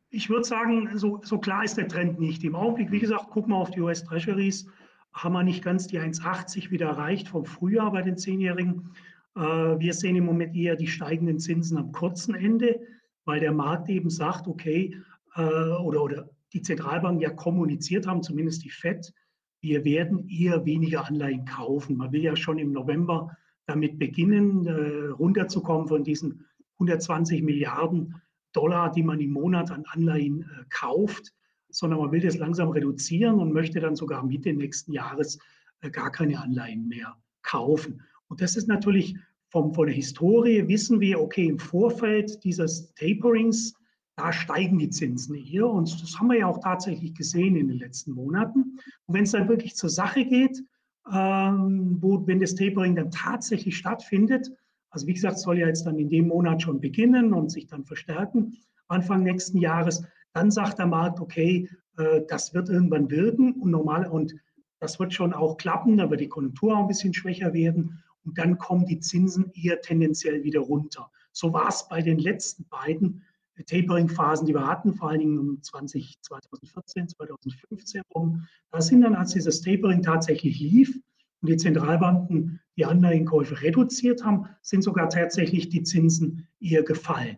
ich 0.10 0.29
würde 0.29 0.43
sagen, 0.43 0.98
so, 0.98 1.21
so, 1.24 1.39
klar 1.39 1.63
ist 1.63 1.77
der 1.77 1.88
Trend 1.88 2.19
nicht. 2.19 2.43
Im 2.43 2.55
Augenblick, 2.55 2.91
wie 2.91 3.00
gesagt, 3.00 3.29
gucken 3.29 3.53
wir 3.53 3.57
auf 3.57 3.71
die 3.71 3.79
US 3.79 4.03
Treasuries, 4.03 4.69
haben 5.13 5.33
wir 5.33 5.43
nicht 5.43 5.63
ganz 5.63 5.87
die 5.87 5.99
1,80 5.99 6.71
wieder 6.71 6.87
erreicht 6.87 7.27
vom 7.27 7.45
Frühjahr 7.45 7.91
bei 7.91 8.01
den 8.01 8.17
Zehnjährigen. 8.17 8.91
Äh, 9.35 9.41
wir 9.41 9.93
sehen 9.93 10.15
im 10.15 10.25
Moment 10.25 10.55
eher 10.55 10.75
die 10.75 10.87
steigenden 10.87 11.39
Zinsen 11.39 11.77
am 11.77 11.91
kurzen 11.91 12.35
Ende, 12.35 12.79
weil 13.25 13.39
der 13.39 13.51
Markt 13.51 13.89
eben 13.89 14.09
sagt, 14.09 14.47
okay, 14.47 14.97
äh, 15.35 15.41
oder, 15.41 16.03
oder 16.03 16.29
die 16.53 16.61
Zentralbanken 16.61 17.21
ja 17.21 17.29
kommuniziert 17.29 18.07
haben, 18.07 18.23
zumindest 18.23 18.63
die 18.63 18.69
FED, 18.69 19.13
wir 19.61 19.85
werden 19.85 20.27
eher 20.27 20.65
weniger 20.65 21.05
Anleihen 21.05 21.45
kaufen. 21.45 21.97
Man 21.97 22.11
will 22.11 22.23
ja 22.23 22.35
schon 22.35 22.57
im 22.57 22.71
November 22.71 23.35
damit 23.67 23.99
beginnen, 23.99 24.65
äh, 24.65 25.09
runterzukommen 25.09 25.87
von 25.87 26.03
diesen 26.03 26.45
120 26.79 27.43
Milliarden 27.43 28.15
Dollar, 28.53 28.91
die 28.91 29.03
man 29.03 29.19
im 29.19 29.31
Monat 29.31 29.71
an 29.71 29.85
Anleihen 29.93 30.45
kauft, 30.69 31.31
sondern 31.71 31.99
man 31.99 32.11
will 32.11 32.21
das 32.21 32.37
langsam 32.37 32.69
reduzieren 32.69 33.39
und 33.39 33.53
möchte 33.53 33.79
dann 33.79 33.95
sogar 33.95 34.25
Mitte 34.25 34.53
nächsten 34.53 34.93
Jahres 34.93 35.39
äh, 35.81 35.89
gar 35.89 36.11
keine 36.11 36.39
Anleihen 36.39 36.87
mehr 36.87 37.15
kaufen. 37.41 38.01
Und 38.27 38.41
das 38.41 38.55
ist 38.55 38.67
natürlich 38.67 39.15
vom, 39.49 39.73
von 39.73 39.87
der 39.87 39.95
Historie, 39.95 40.67
wissen 40.67 40.99
wir, 40.99 41.19
okay, 41.19 41.47
im 41.47 41.59
Vorfeld 41.59 42.43
dieses 42.43 42.93
Taperings, 42.93 43.73
da 44.15 44.31
steigen 44.31 44.77
die 44.79 44.89
Zinsen 44.89 45.35
eher. 45.35 45.67
Und 45.67 46.01
das 46.01 46.17
haben 46.17 46.27
wir 46.27 46.39
ja 46.39 46.47
auch 46.47 46.59
tatsächlich 46.59 47.13
gesehen 47.13 47.55
in 47.55 47.67
den 47.67 47.79
letzten 47.79 48.13
Monaten. 48.13 48.77
Und 49.05 49.15
wenn 49.15 49.23
es 49.23 49.31
dann 49.31 49.49
wirklich 49.49 49.75
zur 49.75 49.89
Sache 49.89 50.25
geht, 50.25 50.63
ähm, 51.11 51.97
wo, 51.99 52.25
wenn 52.27 52.39
das 52.39 52.55
Tapering 52.55 52.95
dann 52.95 53.11
tatsächlich 53.11 53.75
stattfindet, 53.77 54.51
also 54.91 55.07
wie 55.07 55.13
gesagt, 55.13 55.39
soll 55.39 55.59
ja 55.59 55.67
jetzt 55.67 55.85
dann 55.85 55.97
in 55.97 56.09
dem 56.09 56.27
Monat 56.27 56.61
schon 56.61 56.79
beginnen 56.79 57.33
und 57.33 57.49
sich 57.49 57.67
dann 57.67 57.85
verstärken, 57.85 58.57
Anfang 58.87 59.23
nächsten 59.23 59.57
Jahres, 59.57 60.03
dann 60.33 60.51
sagt 60.51 60.79
der 60.79 60.88
Markt, 60.88 61.19
okay, 61.19 61.69
äh, 61.97 62.21
das 62.27 62.53
wird 62.53 62.69
irgendwann 62.69 63.09
wirken 63.09 63.53
und 63.53 63.71
normal 63.71 64.07
und 64.07 64.35
das 64.79 65.00
wird 65.00 65.13
schon 65.13 65.33
auch 65.33 65.57
klappen, 65.57 65.97
da 65.97 66.09
wird 66.09 66.21
die 66.21 66.29
Konjunktur 66.29 66.75
auch 66.75 66.81
ein 66.81 66.88
bisschen 66.88 67.13
schwächer 67.13 67.53
werden 67.53 68.03
und 68.23 68.38
dann 68.38 68.57
kommen 68.57 68.85
die 68.85 69.00
Zinsen 69.00 69.51
eher 69.53 69.81
tendenziell 69.81 70.43
wieder 70.43 70.61
runter. 70.61 71.11
So 71.31 71.53
war 71.53 71.69
es 71.69 71.88
bei 71.88 72.01
den 72.01 72.19
letzten 72.19 72.67
beiden 72.67 73.23
Tapering-Phasen, 73.67 74.47
die 74.47 74.53
wir 74.53 74.65
hatten, 74.65 74.95
vor 74.95 75.09
allen 75.09 75.19
Dingen 75.19 75.38
um 75.38 75.61
20, 75.61 76.19
2014, 76.21 77.09
2015 77.09 78.01
rum. 78.15 78.47
Da 78.71 78.81
sind 78.81 79.01
dann, 79.01 79.15
als 79.15 79.33
dieses 79.33 79.61
Tapering 79.61 80.01
tatsächlich 80.01 80.59
lief 80.59 81.00
und 81.41 81.50
die 81.50 81.57
Zentralbanken 81.57 82.59
die 82.77 82.85
Anleihenkäufe 82.85 83.61
reduziert 83.61 84.23
haben, 84.23 84.47
sind 84.61 84.83
sogar 84.83 85.09
tatsächlich 85.09 85.69
die 85.69 85.83
Zinsen 85.83 86.47
eher 86.59 86.83
gefallen. 86.83 87.38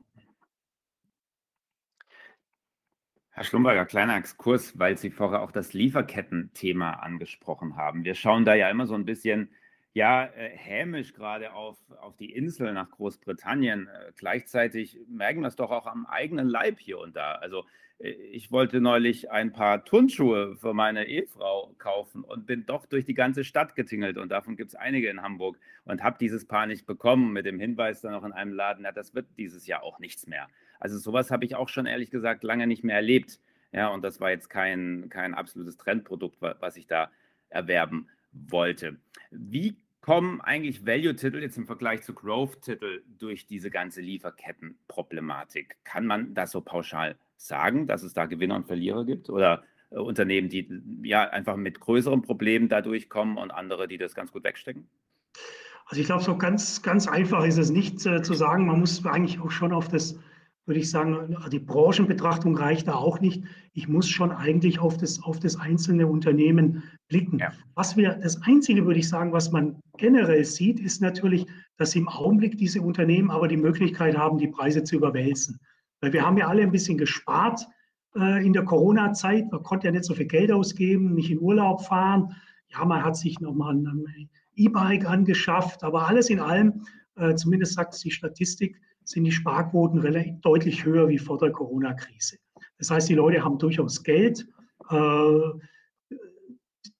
Herr 3.36 3.44
Schlumberger, 3.46 3.88
kleiner 3.88 4.16
Exkurs, 4.16 4.78
weil 4.78 4.96
Sie 4.96 5.10
vorher 5.10 5.42
auch 5.42 5.52
das 5.52 5.74
Lieferketten-Thema 5.74 6.92
angesprochen 7.02 7.76
haben. 7.76 8.04
Wir 8.04 8.14
schauen 8.14 8.46
da 8.46 8.54
ja 8.54 8.70
immer 8.70 8.86
so 8.86 8.94
ein 8.94 9.06
bisschen 9.06 9.50
ja, 9.94 10.26
äh, 10.26 10.50
hämisch 10.50 11.14
gerade 11.14 11.54
auf, 11.54 11.78
auf 12.02 12.18
die 12.18 12.32
Insel 12.32 12.74
nach 12.74 12.90
Großbritannien. 12.90 13.88
Äh, 13.88 14.12
gleichzeitig 14.16 15.00
merken 15.08 15.42
wir 15.42 15.48
es 15.48 15.56
doch 15.56 15.70
auch 15.70 15.86
am 15.86 16.08
eigenen 16.08 16.48
Leib 16.48 16.80
hier 16.80 17.00
und 17.00 17.16
da. 17.16 17.34
Also 17.34 17.66
äh, 18.00 18.10
ich 18.10 18.52
wollte 18.52 18.82
neulich 18.82 19.30
ein 19.30 19.54
paar 19.54 19.86
Turnschuhe 19.86 20.58
für 20.58 20.74
meine 20.74 21.06
Ehefrau 21.06 21.76
kaufen 21.78 22.24
und 22.24 22.48
bin 22.48 22.66
doch 22.66 22.88
durch 22.88 23.06
die 23.06 23.14
ganze 23.14 23.44
Stadt 23.44 23.76
getingelt 23.76 24.18
und 24.18 24.30
davon 24.30 24.56
gibt 24.56 24.70
es 24.72 24.76
einige 24.76 25.10
in 25.10 25.22
Hamburg 25.22 25.60
und 25.86 26.02
habe 26.02 26.18
dieses 26.20 26.46
Paar 26.46 26.66
nicht 26.66 26.88
bekommen 26.88 27.32
mit 27.32 27.46
dem 27.46 27.60
Hinweis 27.60 28.02
dann 28.02 28.14
noch 28.14 28.24
in 28.24 28.34
einem 28.34 28.54
Laden, 28.54 28.86
ja, 28.86 28.92
das 28.92 29.14
wird 29.14 29.28
dieses 29.38 29.68
Jahr 29.68 29.84
auch 29.84 30.00
nichts 30.00 30.26
mehr. 30.26 30.48
Also 30.80 30.98
sowas 30.98 31.30
habe 31.30 31.46
ich 31.46 31.56
auch 31.56 31.70
schon 31.70 31.86
ehrlich 31.86 32.10
gesagt 32.10 32.44
lange 32.44 32.66
nicht 32.66 32.84
mehr 32.84 32.96
erlebt. 32.96 33.40
Ja, 33.72 33.88
und 33.90 34.04
das 34.04 34.20
war 34.20 34.30
jetzt 34.30 34.50
kein, 34.50 35.08
kein 35.10 35.34
absolutes 35.34 35.78
Trendprodukt, 35.78 36.38
was 36.42 36.78
ich 36.78 36.86
da 36.86 37.10
erwerben 37.50 38.08
wollte. 38.34 38.98
Wie 39.32 39.78
kommen 40.04 40.42
eigentlich 40.42 40.86
Value-Titel 40.86 41.38
jetzt 41.38 41.58
im 41.58 41.66
Vergleich 41.66 42.04
zu 42.04 42.14
Growth-Titel 42.14 43.04
durch 43.18 43.48
diese 43.48 43.72
ganze 43.72 44.02
Lieferkettenproblematik? 44.02 45.78
Kann 45.86 46.06
man 46.06 46.34
das 46.34 46.52
so 46.52 46.60
pauschal 46.60 47.16
sagen, 47.38 47.88
dass 47.88 48.04
es 48.04 48.14
da 48.14 48.26
Gewinner 48.26 48.58
und 48.58 48.68
Verlierer 48.68 49.06
gibt? 49.06 49.30
Oder 49.30 49.64
äh, 49.92 49.96
Unternehmen, 49.96 50.50
die 50.50 50.68
ja 51.04 51.30
einfach 51.30 51.56
mit 51.56 51.80
größeren 51.80 52.22
Problemen 52.22 52.68
da 52.68 52.82
durchkommen 52.82 53.38
und 53.38 53.52
andere, 53.52 53.88
die 53.88 53.98
das 53.98 54.14
ganz 54.14 54.34
gut 54.34 54.44
wegstecken? 54.44 54.90
Also 55.86 56.02
ich 56.02 56.08
glaube, 56.08 56.24
so 56.24 56.38
ganz, 56.38 56.82
ganz 56.82 57.08
einfach 57.08 57.46
ist 57.46 57.58
es 57.58 57.70
nicht 57.70 58.06
äh, 58.06 58.22
zu 58.22 58.34
sagen. 58.34 58.66
Man 58.66 58.82
muss 58.82 59.06
eigentlich 59.06 59.40
auch 59.40 59.52
schon 59.52 59.72
auf 59.72 59.88
das 59.88 60.20
würde 60.66 60.80
ich 60.80 60.90
sagen, 60.90 61.36
die 61.52 61.60
Branchenbetrachtung 61.60 62.56
reicht 62.56 62.88
da 62.88 62.94
auch 62.96 63.20
nicht. 63.20 63.44
Ich 63.74 63.88
muss 63.88 64.08
schon 64.08 64.32
eigentlich 64.32 64.80
auf 64.80 64.98
das, 64.98 65.22
auf 65.22 65.40
das 65.40 65.60
einzelne 65.60 66.08
Unternehmen 66.08 66.84
blicken. 67.10 67.40
Ja. 67.40 67.52
Was 67.76 67.98
wir, 67.98 68.14
das 68.14 68.42
Einzige, 68.44 68.86
würde 68.86 69.00
ich 69.00 69.10
sagen, 69.10 69.34
was 69.34 69.52
man 69.52 69.80
generell 69.98 70.46
sieht, 70.46 70.80
ist 70.80 71.02
natürlich, 71.02 71.46
dass 71.78 71.96
im 71.96 72.08
Augenblick 72.08 72.58
diese 72.58 72.82
Unternehmen 72.82 73.30
aber 73.30 73.48
die 73.48 73.58
Möglichkeit 73.58 74.18
haben, 74.18 74.38
die 74.38 74.48
Preise 74.48 74.84
zu 74.84 74.96
überwälzen. 74.96 75.60
Weil 76.00 76.14
wir 76.14 76.26
haben 76.26 76.38
ja 76.38 76.48
alle 76.48 76.62
ein 76.62 76.72
bisschen 76.72 76.98
gespart 76.98 77.68
äh, 78.16 78.46
in 78.46 78.54
der 78.54 78.64
Corona-Zeit. 78.64 79.52
Man 79.52 79.64
konnte 79.64 79.88
ja 79.88 79.92
nicht 79.92 80.06
so 80.06 80.14
viel 80.14 80.28
Geld 80.28 80.52
ausgeben, 80.52 81.14
nicht 81.14 81.32
in 81.32 81.40
Urlaub 81.40 81.82
fahren. 81.86 82.36
Ja, 82.70 82.86
man 82.86 83.04
hat 83.04 83.18
sich 83.18 83.40
nochmal 83.42 83.76
ein 83.76 84.30
E-Bike 84.56 85.10
angeschafft, 85.10 85.84
aber 85.84 86.08
alles 86.08 86.30
in 86.30 86.40
allem, 86.40 86.86
äh, 87.16 87.36
zumindest 87.36 87.74
sagt 87.74 88.02
die 88.04 88.12
Statistik, 88.12 88.80
sind 89.06 89.24
die 89.26 89.32
Sparquoten 89.32 90.00
relativ 90.00 90.40
deutlich 90.42 90.86
höher 90.86 91.08
wie 91.08 91.18
vor 91.18 91.38
der 91.38 91.52
Corona-Krise. 91.52 92.38
Das 92.78 92.90
heißt, 92.90 93.10
die 93.10 93.16
Leute 93.16 93.44
haben 93.44 93.58
durchaus 93.58 94.04
Geld. 94.04 94.48
Äh, 94.90 95.40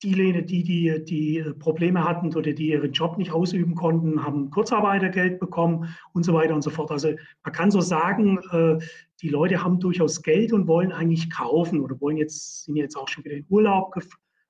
diejenigen, 0.02 0.46
die, 0.46 0.64
die, 0.64 1.04
die 1.04 1.44
Probleme 1.60 2.04
hatten 2.04 2.36
oder 2.36 2.54
die 2.54 2.70
ihren 2.70 2.92
Job 2.92 3.18
nicht 3.18 3.32
ausüben 3.32 3.76
konnten, 3.76 4.24
haben 4.24 4.50
Kurzarbeitergeld 4.50 5.40
bekommen 5.40 5.94
und 6.14 6.24
so 6.24 6.34
weiter 6.34 6.54
und 6.54 6.62
so 6.62 6.70
fort. 6.70 6.92
Also 6.92 7.10
man 7.44 7.54
kann 7.54 7.72
so 7.72 7.82
sagen, 7.82 8.40
äh, 8.52 8.78
die 9.22 9.30
Leute 9.30 9.64
haben 9.64 9.80
durchaus 9.80 10.22
Geld 10.22 10.52
und 10.54 10.68
wollen 10.68 10.92
eigentlich 10.92 11.30
kaufen 11.30 11.82
oder 11.82 12.00
wollen 12.02 12.18
jetzt, 12.18 12.66
sind 12.66 12.76
jetzt 12.76 12.96
auch 12.96 13.08
schon 13.08 13.24
wieder 13.24 13.36
in 13.36 13.46
Urlaub 13.50 13.96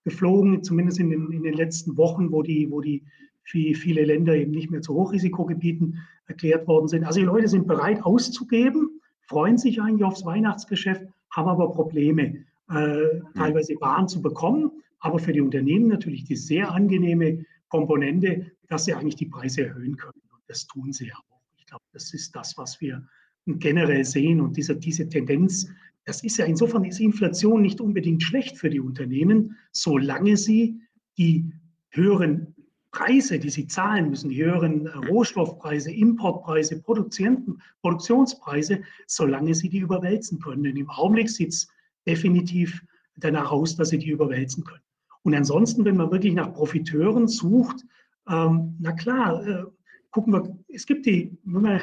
geflogen, 0.03 0.63
zumindest 0.63 0.99
in 0.99 1.09
den, 1.09 1.31
in 1.31 1.43
den 1.43 1.53
letzten 1.53 1.97
Wochen, 1.97 2.31
wo 2.31 2.41
die, 2.41 2.69
wo 2.69 2.81
die 2.81 3.03
viele 3.43 4.05
Länder 4.05 4.35
eben 4.35 4.51
nicht 4.51 4.71
mehr 4.71 4.81
zu 4.81 4.93
Hochrisikogebieten 4.93 5.99
erklärt 6.27 6.67
worden 6.67 6.87
sind. 6.87 7.03
Also 7.03 7.19
die 7.19 7.25
Leute 7.25 7.47
sind 7.47 7.67
bereit 7.67 8.03
auszugeben, 8.03 9.01
freuen 9.21 9.57
sich 9.57 9.81
eigentlich 9.81 10.03
aufs 10.03 10.25
Weihnachtsgeschäft, 10.25 11.03
haben 11.31 11.49
aber 11.49 11.71
Probleme, 11.71 12.45
äh, 12.69 13.19
teilweise 13.35 13.75
Waren 13.81 14.07
zu 14.07 14.21
bekommen. 14.21 14.71
Aber 14.99 15.19
für 15.19 15.33
die 15.33 15.41
Unternehmen 15.41 15.87
natürlich 15.87 16.23
die 16.23 16.35
sehr 16.35 16.71
angenehme 16.71 17.45
Komponente, 17.67 18.51
dass 18.69 18.85
sie 18.85 18.93
eigentlich 18.93 19.15
die 19.15 19.25
Preise 19.25 19.65
erhöhen 19.67 19.97
können. 19.97 20.21
Und 20.31 20.41
das 20.47 20.65
tun 20.67 20.93
sie 20.93 21.07
ja 21.07 21.15
auch. 21.15 21.41
Ich 21.57 21.65
glaube, 21.65 21.83
das 21.91 22.13
ist 22.13 22.35
das, 22.35 22.57
was 22.57 22.79
wir 22.79 23.05
generell 23.45 24.05
sehen. 24.05 24.39
Und 24.39 24.55
diese, 24.55 24.75
diese 24.75 25.09
Tendenz, 25.09 25.67
das 26.05 26.23
ist 26.23 26.37
ja 26.37 26.45
insofern 26.45 26.85
ist 26.85 26.99
Inflation 26.99 27.61
nicht 27.61 27.81
unbedingt 27.81 28.23
schlecht 28.23 28.57
für 28.57 28.69
die 28.69 28.79
Unternehmen, 28.79 29.57
solange 29.71 30.37
sie 30.37 30.81
die 31.17 31.51
höheren 31.89 32.52
Preise, 32.93 33.39
die 33.39 33.49
sie 33.49 33.67
zahlen 33.67 34.11
müssen, 34.11 34.29
die 34.29 34.43
höheren 34.43 34.85
äh, 34.85 34.91
Rohstoffpreise, 35.09 35.91
Importpreise, 35.91 36.81
Produktionspreise, 36.81 38.81
solange 39.07 39.55
sie 39.55 39.67
die 39.67 39.79
überwälzen 39.79 40.39
können. 40.39 40.63
Denn 40.63 40.77
im 40.77 40.89
Augenblick 40.89 41.29
sieht 41.29 41.49
es 41.49 41.67
definitiv 42.07 42.81
danach 43.17 43.51
aus, 43.51 43.75
dass 43.75 43.89
sie 43.89 43.97
die 43.97 44.11
überwälzen 44.11 44.63
können. 44.63 44.83
Und 45.23 45.33
ansonsten, 45.33 45.83
wenn 45.85 45.97
man 45.97 46.11
wirklich 46.11 46.33
nach 46.33 46.53
Profiteuren 46.53 47.27
sucht, 47.27 47.83
ähm, 48.29 48.75
na 48.79 48.91
klar, 48.91 49.45
äh, 49.45 49.63
gucken 50.11 50.33
wir, 50.33 50.55
es 50.67 50.85
gibt 50.85 51.07
die, 51.07 51.35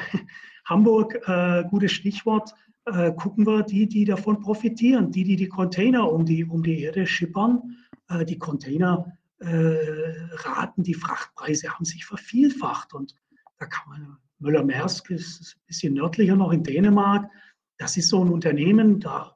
Hamburg, 0.65 1.19
äh, 1.27 1.65
gutes 1.69 1.91
Stichwort, 1.91 2.53
äh, 2.85 3.11
gucken 3.11 3.45
wir 3.45 3.63
die, 3.63 3.85
die 3.85 4.05
davon 4.05 4.39
profitieren, 4.39 5.11
die, 5.11 5.25
die 5.25 5.35
die 5.35 5.49
Container 5.49 6.09
um 6.09 6.25
die, 6.25 6.45
um 6.45 6.63
die 6.63 6.83
Erde 6.83 7.05
schippern, 7.05 7.75
äh, 8.07 8.23
die 8.23 8.37
Container 8.37 9.11
raten, 9.43 10.83
die 10.83 10.93
Frachtpreise 10.93 11.69
haben 11.69 11.85
sich 11.85 12.05
vervielfacht. 12.05 12.93
Und 12.93 13.15
da 13.57 13.65
kann 13.65 13.89
man, 13.89 14.17
Müller-Maersk 14.39 15.09
ist 15.09 15.55
ein 15.55 15.65
bisschen 15.67 15.93
nördlicher 15.93 16.35
noch 16.35 16.51
in 16.51 16.63
Dänemark. 16.63 17.29
Das 17.77 17.97
ist 17.97 18.09
so 18.09 18.23
ein 18.23 18.29
Unternehmen, 18.29 18.99
da, 18.99 19.35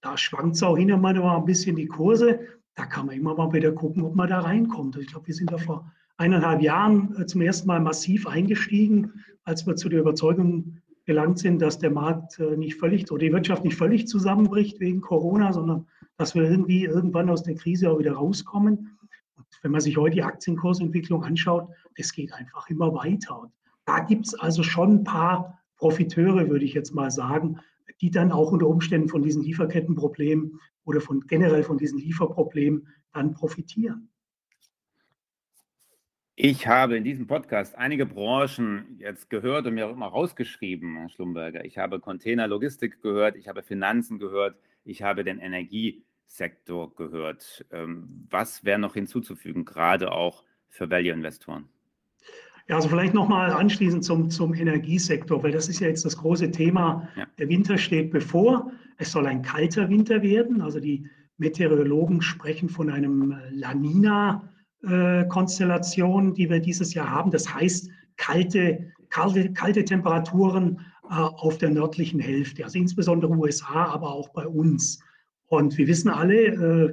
da 0.00 0.16
schwankt 0.16 0.56
es 0.56 0.62
auch 0.62 0.76
hin 0.76 0.92
und 0.92 1.00
mal 1.00 1.20
ein 1.20 1.44
bisschen 1.44 1.76
die 1.76 1.86
Kurse. 1.86 2.40
Da 2.74 2.86
kann 2.86 3.06
man 3.06 3.16
immer 3.16 3.34
mal 3.34 3.52
wieder 3.52 3.72
gucken, 3.72 4.02
ob 4.02 4.14
man 4.14 4.28
da 4.28 4.40
reinkommt. 4.40 4.96
Ich 4.96 5.08
glaube, 5.08 5.26
wir 5.26 5.34
sind 5.34 5.52
da 5.52 5.58
vor 5.58 5.92
eineinhalb 6.16 6.62
Jahren 6.62 7.14
äh, 7.20 7.26
zum 7.26 7.40
ersten 7.40 7.66
Mal 7.66 7.80
massiv 7.80 8.26
eingestiegen, 8.26 9.24
als 9.44 9.66
wir 9.66 9.76
zu 9.76 9.88
der 9.88 10.00
Überzeugung 10.00 10.78
gelangt 11.04 11.38
sind, 11.38 11.60
dass 11.60 11.78
der 11.78 11.90
Markt 11.90 12.38
äh, 12.38 12.56
nicht 12.56 12.76
völlig 12.76 13.10
oder 13.10 13.20
die 13.20 13.32
Wirtschaft 13.32 13.64
nicht 13.64 13.76
völlig 13.76 14.08
zusammenbricht 14.08 14.80
wegen 14.80 15.00
Corona, 15.00 15.52
sondern 15.52 15.86
dass 16.16 16.34
wir 16.34 16.42
irgendwie 16.42 16.84
irgendwann 16.84 17.30
aus 17.30 17.42
der 17.42 17.54
Krise 17.54 17.90
auch 17.90 17.98
wieder 17.98 18.12
rauskommen. 18.12 18.98
Und 19.36 19.46
wenn 19.62 19.72
man 19.72 19.80
sich 19.80 19.96
heute 19.96 20.16
die 20.16 20.22
Aktienkursentwicklung 20.22 21.24
anschaut, 21.24 21.68
das 21.96 22.12
geht 22.12 22.32
einfach 22.32 22.68
immer 22.68 22.94
weiter. 22.94 23.40
Und 23.40 23.52
da 23.84 24.00
gibt 24.00 24.26
es 24.26 24.34
also 24.34 24.62
schon 24.62 24.96
ein 24.96 25.04
paar 25.04 25.58
Profiteure, 25.76 26.48
würde 26.48 26.64
ich 26.64 26.74
jetzt 26.74 26.94
mal 26.94 27.10
sagen, 27.10 27.58
die 28.00 28.10
dann 28.10 28.32
auch 28.32 28.52
unter 28.52 28.66
Umständen 28.66 29.08
von 29.08 29.22
diesen 29.22 29.42
Lieferkettenproblemen 29.42 30.60
oder 30.84 31.00
von 31.00 31.20
generell 31.26 31.62
von 31.62 31.78
diesen 31.78 31.98
Lieferproblemen 31.98 32.88
dann 33.12 33.32
profitieren. 33.32 34.08
Ich 36.36 36.66
habe 36.66 36.96
in 36.96 37.04
diesem 37.04 37.28
Podcast 37.28 37.76
einige 37.76 38.06
Branchen 38.06 38.96
jetzt 38.98 39.30
gehört 39.30 39.66
und 39.66 39.74
mir 39.74 39.86
auch 39.86 39.92
immer 39.92 40.08
rausgeschrieben, 40.08 40.96
Herr 40.96 41.08
Schlumberger. 41.08 41.64
Ich 41.64 41.78
habe 41.78 42.00
Containerlogistik 42.00 43.00
gehört, 43.02 43.36
ich 43.36 43.46
habe 43.46 43.62
Finanzen 43.62 44.18
gehört, 44.18 44.56
ich 44.84 45.02
habe 45.02 45.24
den 45.24 45.38
Energiesektor 45.38 46.94
gehört. 46.94 47.64
Ähm, 47.70 48.26
was 48.30 48.64
wäre 48.64 48.78
noch 48.78 48.94
hinzuzufügen, 48.94 49.64
gerade 49.64 50.12
auch 50.12 50.44
für 50.68 50.90
Value-Investoren? 50.90 51.68
Ja, 52.66 52.76
also 52.76 52.88
vielleicht 52.88 53.12
nochmal 53.12 53.52
anschließend 53.52 54.04
zum, 54.04 54.30
zum 54.30 54.54
Energiesektor, 54.54 55.42
weil 55.42 55.52
das 55.52 55.68
ist 55.68 55.80
ja 55.80 55.88
jetzt 55.88 56.04
das 56.04 56.16
große 56.16 56.50
Thema. 56.50 57.08
Ja. 57.16 57.26
Der 57.38 57.48
Winter 57.48 57.76
steht 57.76 58.10
bevor. 58.10 58.72
Es 58.96 59.12
soll 59.12 59.26
ein 59.26 59.42
kalter 59.42 59.90
Winter 59.90 60.22
werden. 60.22 60.62
Also 60.62 60.80
die 60.80 61.06
Meteorologen 61.36 62.22
sprechen 62.22 62.68
von 62.68 62.88
einem 62.88 63.38
La 63.50 63.74
Nina 63.74 64.50
äh, 64.82 65.24
die 66.34 66.50
wir 66.50 66.60
dieses 66.60 66.94
Jahr 66.94 67.10
haben. 67.10 67.30
Das 67.30 67.52
heißt, 67.52 67.90
kalte, 68.16 68.92
kalte, 69.10 69.52
kalte 69.52 69.84
Temperaturen 69.84 70.78
äh, 70.78 70.80
auf 71.08 71.58
der 71.58 71.70
nördlichen 71.70 72.20
Hälfte, 72.20 72.64
also 72.64 72.78
insbesondere 72.78 73.32
USA, 73.32 73.86
aber 73.86 74.12
auch 74.12 74.30
bei 74.30 74.46
uns. 74.46 75.00
Und 75.46 75.76
wir 75.76 75.86
wissen 75.86 76.08
alle, 76.08 76.92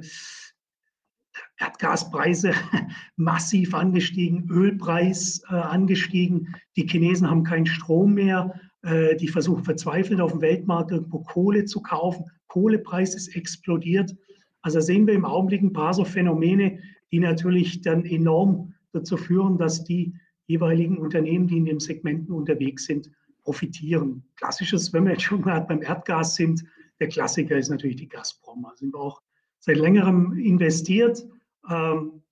Erdgaspreise 1.58 2.52
massiv 3.16 3.74
angestiegen, 3.74 4.48
Ölpreis 4.50 5.42
äh, 5.48 5.54
angestiegen. 5.54 6.54
Die 6.76 6.86
Chinesen 6.86 7.28
haben 7.28 7.44
keinen 7.44 7.66
Strom 7.66 8.14
mehr. 8.14 8.60
Äh, 8.82 9.16
die 9.16 9.28
versuchen 9.28 9.64
verzweifelt 9.64 10.20
auf 10.20 10.32
dem 10.32 10.40
Weltmarkt 10.40 10.90
irgendwo 10.90 11.20
Kohle 11.20 11.64
zu 11.64 11.80
kaufen. 11.80 12.24
Kohlepreis 12.48 13.14
ist 13.14 13.34
explodiert. 13.34 14.14
Also 14.60 14.80
sehen 14.80 15.06
wir 15.06 15.14
im 15.14 15.24
Augenblick 15.24 15.62
ein 15.62 15.72
paar 15.72 15.94
so 15.94 16.04
Phänomene, 16.04 16.78
die 17.10 17.18
natürlich 17.18 17.80
dann 17.80 18.04
enorm 18.04 18.74
dazu 18.92 19.16
führen, 19.16 19.58
dass 19.58 19.84
die 19.84 20.14
jeweiligen 20.46 20.98
Unternehmen, 20.98 21.46
die 21.46 21.56
in 21.56 21.64
den 21.64 21.80
Segmenten 21.80 22.34
unterwegs 22.34 22.84
sind, 22.84 23.10
profitieren. 23.42 24.24
Klassisches, 24.36 24.92
wenn 24.92 25.04
wir 25.04 25.12
jetzt 25.12 25.22
schon 25.22 25.40
mal 25.40 25.60
beim 25.60 25.82
Erdgas 25.82 26.34
sind, 26.34 26.64
der 27.00 27.08
Klassiker 27.08 27.56
ist 27.56 27.68
natürlich 27.68 27.96
die 27.96 28.08
Gazprom. 28.08 28.62
Da 28.62 28.76
sind 28.76 28.94
wir 28.94 29.00
auch 29.00 29.22
seit 29.58 29.76
längerem 29.76 30.32
investiert. 30.38 31.26
Ähm, 31.68 32.22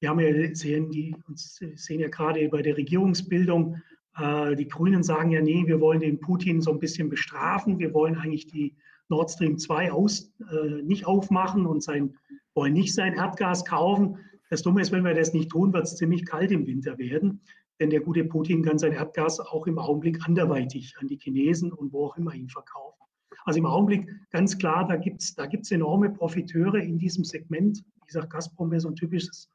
wir 0.00 0.10
haben 0.10 0.20
ja 0.20 0.54
sehen, 0.54 0.90
die, 0.90 1.16
sehen 1.34 2.00
ja 2.00 2.08
gerade 2.08 2.48
bei 2.48 2.62
der 2.62 2.76
Regierungsbildung, 2.76 3.80
äh, 4.18 4.54
die 4.54 4.68
Grünen 4.68 5.02
sagen 5.02 5.30
ja, 5.30 5.40
nee, 5.40 5.66
wir 5.66 5.80
wollen 5.80 6.00
den 6.00 6.20
Putin 6.20 6.60
so 6.60 6.70
ein 6.70 6.78
bisschen 6.78 7.08
bestrafen. 7.08 7.78
Wir 7.78 7.94
wollen 7.94 8.16
eigentlich 8.16 8.46
die 8.46 8.76
Nord 9.08 9.30
Stream 9.30 9.58
2 9.58 9.92
aus, 9.92 10.32
äh, 10.50 10.82
nicht 10.82 11.06
aufmachen 11.06 11.66
und 11.66 11.82
sein 11.82 12.16
wollen 12.54 12.72
nicht 12.72 12.94
sein 12.94 13.14
Erdgas 13.14 13.64
kaufen. 13.64 14.18
Das 14.50 14.62
Dumme 14.62 14.80
ist, 14.80 14.92
wenn 14.92 15.04
wir 15.04 15.14
das 15.14 15.32
nicht 15.32 15.50
tun, 15.50 15.72
wird 15.72 15.84
es 15.84 15.96
ziemlich 15.96 16.24
kalt 16.24 16.52
im 16.52 16.66
Winter 16.66 16.98
werden. 16.98 17.40
Denn 17.80 17.90
der 17.90 18.00
gute 18.00 18.24
Putin 18.24 18.62
kann 18.62 18.78
sein 18.78 18.92
Erdgas 18.92 19.40
auch 19.40 19.66
im 19.66 19.78
Augenblick 19.78 20.24
anderweitig 20.26 20.94
an 20.98 21.08
die 21.08 21.18
Chinesen 21.18 21.72
und 21.72 21.92
wo 21.92 22.06
auch 22.06 22.16
immer 22.16 22.34
ihn 22.34 22.48
verkaufen. 22.48 23.04
Also 23.44 23.58
im 23.58 23.66
Augenblick 23.66 24.08
ganz 24.30 24.56
klar, 24.56 24.86
da 24.86 24.96
gibt 24.96 25.22
es 25.22 25.34
da 25.34 25.46
gibt's 25.46 25.70
enorme 25.70 26.10
Profiteure 26.10 26.78
in 26.78 26.98
diesem 26.98 27.24
Segment. 27.24 27.84
Wie 27.96 28.06
gesagt, 28.06 28.30
Gazprom 28.30 28.72
ist 28.72 28.84
so 28.84 28.88
ein 28.88 28.96
typisches 28.96 29.50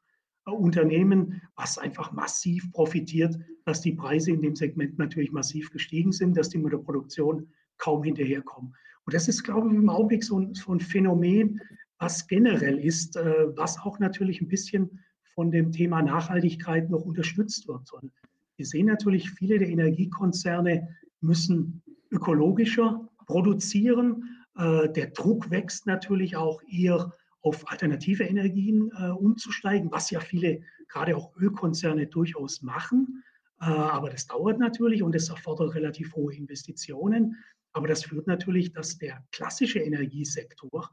äh, 0.46 0.50
Unternehmen, 0.50 1.42
was 1.56 1.78
einfach 1.78 2.12
massiv 2.12 2.70
profitiert, 2.72 3.36
dass 3.64 3.80
die 3.80 3.92
Preise 3.92 4.30
in 4.30 4.42
dem 4.42 4.54
Segment 4.54 4.98
natürlich 4.98 5.32
massiv 5.32 5.70
gestiegen 5.70 6.12
sind, 6.12 6.36
dass 6.36 6.50
die 6.50 6.58
mit 6.58 6.72
der 6.72 6.78
Produktion 6.78 7.48
kaum 7.78 8.04
hinterherkommen. 8.04 8.74
Und 9.06 9.14
das 9.14 9.28
ist, 9.28 9.42
glaube 9.42 9.68
ich, 9.68 9.74
im 9.74 9.88
Augenblick 9.88 10.22
so 10.22 10.38
ein, 10.38 10.54
so 10.54 10.72
ein 10.72 10.80
Phänomen, 10.80 11.60
was 11.98 12.26
generell 12.26 12.78
ist, 12.78 13.16
äh, 13.16 13.46
was 13.56 13.78
auch 13.78 13.98
natürlich 13.98 14.40
ein 14.40 14.48
bisschen 14.48 15.00
von 15.40 15.50
dem 15.50 15.72
Thema 15.72 16.02
Nachhaltigkeit 16.02 16.90
noch 16.90 17.06
unterstützt 17.06 17.66
wird. 17.66 17.90
Und 17.94 18.12
wir 18.58 18.66
sehen 18.66 18.84
natürlich, 18.84 19.30
viele 19.30 19.58
der 19.58 19.70
Energiekonzerne 19.70 20.94
müssen 21.22 21.82
ökologischer 22.10 23.08
produzieren. 23.24 24.44
Äh, 24.58 24.90
der 24.90 25.06
Druck 25.06 25.50
wächst 25.50 25.86
natürlich 25.86 26.36
auch 26.36 26.60
eher 26.70 27.14
auf 27.40 27.70
alternative 27.70 28.24
Energien 28.24 28.90
äh, 28.98 29.08
umzusteigen, 29.08 29.90
was 29.90 30.10
ja 30.10 30.20
viele, 30.20 30.60
gerade 30.88 31.16
auch 31.16 31.34
Ölkonzerne, 31.38 32.06
durchaus 32.06 32.60
machen. 32.60 33.24
Aber 33.56 34.08
das 34.08 34.26
dauert 34.26 34.58
natürlich 34.58 35.02
und 35.02 35.14
es 35.14 35.28
erfordert 35.28 35.74
relativ 35.74 36.14
hohe 36.14 36.34
Investitionen. 36.34 37.36
Aber 37.72 37.88
das 37.88 38.04
führt 38.04 38.26
natürlich, 38.26 38.72
dass 38.72 38.96
der 38.96 39.22
klassische 39.32 39.80
Energiesektor 39.80 40.90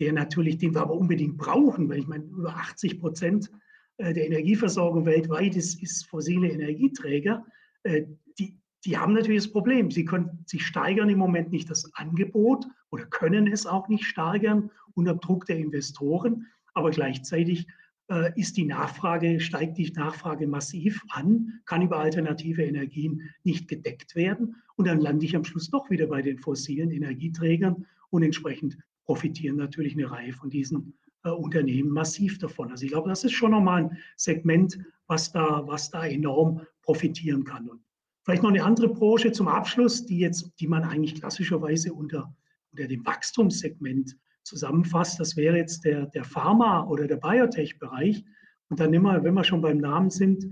der 0.00 0.12
natürlich, 0.14 0.58
den 0.58 0.74
wir 0.74 0.82
aber 0.82 0.94
unbedingt 0.94 1.36
brauchen, 1.36 1.88
weil 1.88 1.98
ich 1.98 2.06
meine, 2.06 2.24
über 2.24 2.56
80 2.56 2.98
Prozent 3.00 3.50
äh, 3.50 3.69
der 4.00 4.26
Energieversorgung 4.26 5.04
weltweit 5.04 5.56
ist, 5.56 5.82
ist 5.82 6.06
fossile 6.06 6.48
Energieträger. 6.48 7.44
Äh, 7.82 8.04
die, 8.38 8.58
die 8.84 8.96
haben 8.96 9.12
natürlich 9.12 9.44
das 9.44 9.52
Problem. 9.52 9.90
Sie, 9.90 10.04
können, 10.04 10.44
sie 10.46 10.58
steigern 10.58 11.10
im 11.10 11.18
Moment 11.18 11.50
nicht 11.50 11.68
das 11.70 11.92
Angebot 11.94 12.66
oder 12.90 13.04
können 13.06 13.46
es 13.46 13.66
auch 13.66 13.88
nicht 13.88 14.04
steigern 14.04 14.70
unter 14.94 15.14
Druck 15.14 15.46
der 15.46 15.58
Investoren. 15.58 16.46
Aber 16.72 16.90
gleichzeitig 16.90 17.66
äh, 18.10 18.32
ist 18.38 18.56
die 18.56 18.64
Nachfrage, 18.64 19.38
steigt 19.38 19.78
die 19.78 19.90
Nachfrage 19.92 20.46
massiv 20.46 21.02
an, 21.10 21.60
kann 21.66 21.82
über 21.82 21.98
alternative 21.98 22.64
Energien 22.64 23.22
nicht 23.44 23.68
gedeckt 23.68 24.16
werden. 24.16 24.56
Und 24.76 24.88
dann 24.88 25.00
lande 25.00 25.26
ich 25.26 25.36
am 25.36 25.44
Schluss 25.44 25.70
doch 25.70 25.90
wieder 25.90 26.06
bei 26.06 26.22
den 26.22 26.38
fossilen 26.38 26.90
Energieträgern 26.90 27.86
und 28.10 28.22
entsprechend 28.22 28.78
profitieren 29.04 29.56
natürlich 29.56 29.94
eine 29.94 30.10
Reihe 30.10 30.32
von 30.32 30.50
diesen 30.50 30.94
äh, 30.99 30.99
Unternehmen 31.28 31.90
massiv 31.90 32.38
davon. 32.38 32.70
Also 32.70 32.84
ich 32.84 32.92
glaube, 32.92 33.08
das 33.08 33.24
ist 33.24 33.32
schon 33.32 33.50
nochmal 33.50 33.84
ein 33.84 33.98
Segment, 34.16 34.78
was 35.06 35.32
da, 35.32 35.62
was 35.66 35.90
da 35.90 36.06
enorm 36.06 36.62
profitieren 36.82 37.44
kann. 37.44 37.68
Und 37.68 37.82
vielleicht 38.24 38.42
noch 38.42 38.50
eine 38.50 38.64
andere 38.64 38.88
Branche 38.88 39.32
zum 39.32 39.48
Abschluss, 39.48 40.06
die 40.06 40.18
jetzt, 40.18 40.50
die 40.60 40.66
man 40.66 40.84
eigentlich 40.84 41.16
klassischerweise 41.16 41.92
unter, 41.92 42.34
unter 42.72 42.86
dem 42.86 43.04
Wachstumssegment 43.04 44.16
zusammenfasst. 44.44 45.20
Das 45.20 45.36
wäre 45.36 45.56
jetzt 45.56 45.84
der, 45.84 46.06
der 46.06 46.24
Pharma- 46.24 46.86
oder 46.86 47.06
der 47.06 47.16
Biotech-Bereich. 47.16 48.24
Und 48.68 48.80
dann 48.80 48.90
nehmen 48.90 49.04
wir, 49.04 49.22
wenn 49.22 49.34
wir 49.34 49.44
schon 49.44 49.60
beim 49.60 49.78
Namen 49.78 50.10
sind, 50.10 50.44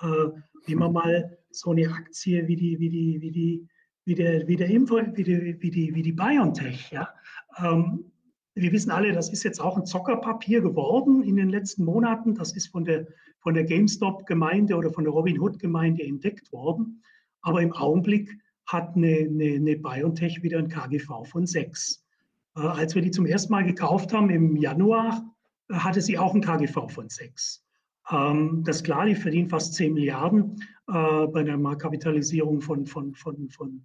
äh, 0.00 0.28
nehmen 0.66 0.80
wir 0.80 0.90
mal 0.90 1.38
so 1.50 1.70
eine 1.70 1.88
Aktie 1.90 2.46
wie 2.48 2.56
die, 2.56 2.78
wie 2.80 2.88
die, 2.88 3.20
wie 3.20 3.30
die, 3.30 3.68
wie 4.04 4.14
der, 4.14 4.48
wie 4.48 4.56
der 4.56 4.68
Info, 4.68 4.96
wie 4.96 5.22
die, 5.22 5.60
wie 5.60 5.70
die, 5.70 5.94
wie 5.94 6.02
die 6.02 6.12
BioNTech. 6.12 6.90
Ja? 6.90 7.08
Ähm, 7.58 8.10
wir 8.56 8.72
wissen 8.72 8.90
alle, 8.90 9.12
das 9.12 9.28
ist 9.28 9.42
jetzt 9.42 9.60
auch 9.60 9.76
ein 9.76 9.84
Zockerpapier 9.84 10.62
geworden 10.62 11.22
in 11.22 11.36
den 11.36 11.50
letzten 11.50 11.84
Monaten. 11.84 12.34
Das 12.34 12.56
ist 12.56 12.68
von 12.68 12.84
der, 12.84 13.06
von 13.40 13.52
der 13.52 13.64
GameStop-Gemeinde 13.64 14.74
oder 14.76 14.90
von 14.90 15.04
der 15.04 15.12
Robinhood-Gemeinde 15.12 16.02
entdeckt 16.02 16.50
worden. 16.52 17.02
Aber 17.42 17.60
im 17.60 17.72
Augenblick 17.72 18.30
hat 18.64 18.96
eine, 18.96 19.18
eine, 19.18 19.56
eine 19.56 19.76
BioNTech 19.76 20.42
wieder 20.42 20.58
ein 20.58 20.68
KGV 20.68 21.24
von 21.24 21.46
6. 21.46 22.02
Äh, 22.56 22.60
als 22.60 22.94
wir 22.94 23.02
die 23.02 23.10
zum 23.10 23.26
ersten 23.26 23.52
Mal 23.52 23.64
gekauft 23.64 24.14
haben 24.14 24.30
im 24.30 24.56
Januar, 24.56 25.22
äh, 25.68 25.74
hatte 25.74 26.00
sie 26.00 26.18
auch 26.18 26.34
ein 26.34 26.40
KGV 26.40 26.88
von 26.88 27.10
6. 27.10 27.62
Ähm, 28.10 28.62
das 28.64 28.76
ist 28.76 28.84
klar, 28.84 29.04
die 29.04 29.14
verdienen 29.14 29.50
fast 29.50 29.74
10 29.74 29.92
Milliarden 29.92 30.62
äh, 30.88 31.26
bei 31.26 31.40
einer 31.40 31.58
Marktkapitalisierung 31.58 32.62
von, 32.62 32.86
von, 32.86 33.14
von, 33.14 33.50
von 33.50 33.84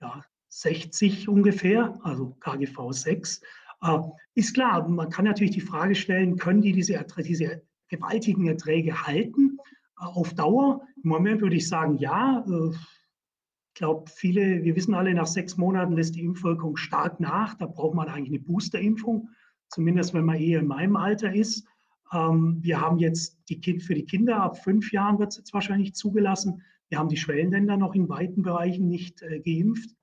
ja, 0.00 0.24
60 0.48 1.28
ungefähr, 1.28 1.98
also 2.02 2.36
KGV 2.40 2.90
6. 2.90 3.42
Äh, 3.82 3.98
ist 4.34 4.54
klar, 4.54 4.88
man 4.88 5.10
kann 5.10 5.24
natürlich 5.24 5.54
die 5.54 5.60
Frage 5.60 5.94
stellen, 5.94 6.36
können 6.36 6.62
die 6.62 6.72
diese, 6.72 7.04
diese 7.18 7.62
gewaltigen 7.88 8.46
Erträge 8.46 9.06
halten 9.06 9.58
äh, 10.00 10.04
auf 10.04 10.34
Dauer? 10.34 10.82
Im 11.02 11.10
Moment 11.10 11.40
würde 11.40 11.56
ich 11.56 11.68
sagen, 11.68 11.96
ja. 11.98 12.44
Äh, 12.48 12.70
ich 12.70 13.80
glaube, 13.80 14.10
viele, 14.10 14.64
wir 14.64 14.74
wissen 14.74 14.94
alle, 14.94 15.14
nach 15.14 15.28
sechs 15.28 15.56
Monaten 15.56 15.92
lässt 15.92 16.16
die 16.16 16.24
Impfwirkung 16.24 16.76
stark 16.76 17.20
nach. 17.20 17.54
Da 17.54 17.66
braucht 17.66 17.94
man 17.94 18.08
eigentlich 18.08 18.30
eine 18.30 18.40
Boosterimpfung, 18.40 19.28
zumindest 19.68 20.14
wenn 20.14 20.24
man 20.24 20.40
eher 20.40 20.58
in 20.58 20.66
meinem 20.66 20.96
Alter 20.96 21.32
ist. 21.32 21.64
Ähm, 22.12 22.58
wir 22.60 22.80
haben 22.80 22.98
jetzt 22.98 23.38
die 23.48 23.60
kind, 23.60 23.84
für 23.84 23.94
die 23.94 24.04
Kinder 24.04 24.42
ab 24.42 24.58
fünf 24.58 24.90
Jahren 24.90 25.20
wird 25.20 25.30
es 25.30 25.38
jetzt 25.38 25.54
wahrscheinlich 25.54 25.94
zugelassen. 25.94 26.62
Wir 26.88 26.98
haben 26.98 27.08
die 27.08 27.16
Schwellenländer 27.16 27.76
noch 27.76 27.94
in 27.94 28.08
weiten 28.08 28.42
Bereichen 28.42 28.88
nicht 28.88 29.22
geimpft. 29.44 29.94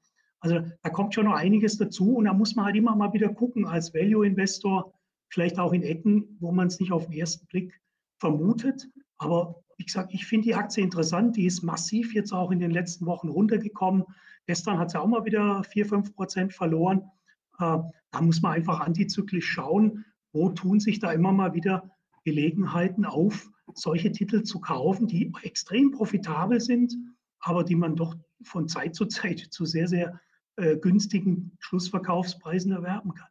Also 0.46 0.60
da 0.84 0.92
kommt 0.92 1.16
schon 1.16 1.26
noch 1.26 1.34
einiges 1.34 1.78
dazu 1.78 2.18
und 2.18 2.26
da 2.26 2.34
muss 2.34 2.56
man 2.56 2.66
halt 2.66 2.76
immer 2.76 2.96
mal 2.96 3.12
wieder 3.14 3.30
gucken 3.30 3.66
als 3.66 3.96
Value-Investor, 3.96 4.94
vielleicht 5.30 5.58
auch 5.58 5.74
in 5.74 5.82
Ecken, 5.82 6.38
wo 6.40 6.52
man 6.52 6.68
es 6.68 6.80
nicht 6.80 6.92
auf 6.92 7.08
den 7.08 7.14
ersten 7.14 7.48
Blick 7.48 7.82
vermutet. 8.20 8.88
Aber 9.18 9.64
wie 9.78 9.86
gesagt, 9.86 10.14
ich 10.14 10.28
finde 10.28 10.46
die 10.46 10.54
Aktie 10.54 10.84
interessant. 10.84 11.36
Die 11.36 11.48
ist 11.48 11.64
massiv 11.64 12.14
jetzt 12.14 12.32
auch 12.32 12.52
in 12.52 12.60
den 12.60 12.70
letzten 12.70 13.08
Wochen 13.08 13.30
runtergekommen. 13.30 14.04
Gestern 14.46 14.78
hat 14.78 14.92
sie 14.92 15.02
auch 15.02 15.08
mal 15.08 15.26
wieder 15.26 15.64
4, 15.64 15.88
5 15.88 16.16
Prozent 16.16 16.54
verloren. 16.54 17.10
Äh, 17.58 17.80
da 18.12 18.22
muss 18.22 18.44
man 18.44 18.52
einfach 18.52 18.82
antizyklisch 18.82 19.48
schauen, 19.48 20.06
wo 20.32 20.50
tun 20.50 20.80
sich 20.80 21.00
da 21.00 21.12
immer 21.12 21.32
mal 21.32 21.56
wieder 21.56 21.90
Gelegenheiten 22.24 23.06
auf, 23.06 23.50
solche 23.74 24.12
Titel 24.12 24.44
zu 24.44 24.60
kaufen, 24.60 25.08
die 25.08 25.34
extrem 25.42 25.90
profitabel 25.90 26.62
sind, 26.62 26.96
aber 27.40 27.64
die 27.64 27.76
man 27.76 27.96
doch 27.96 28.16
von 28.44 28.68
Zeit 28.68 28.94
zu 28.94 29.08
Zeit 29.08 29.40
zu 29.40 29.66
sehr, 29.66 29.88
sehr 29.88 30.20
äh, 30.58 30.78
günstigen 30.78 31.52
Schlussverkaufspreisen 31.60 32.72
erwerben 32.72 33.14
kann. 33.14 33.28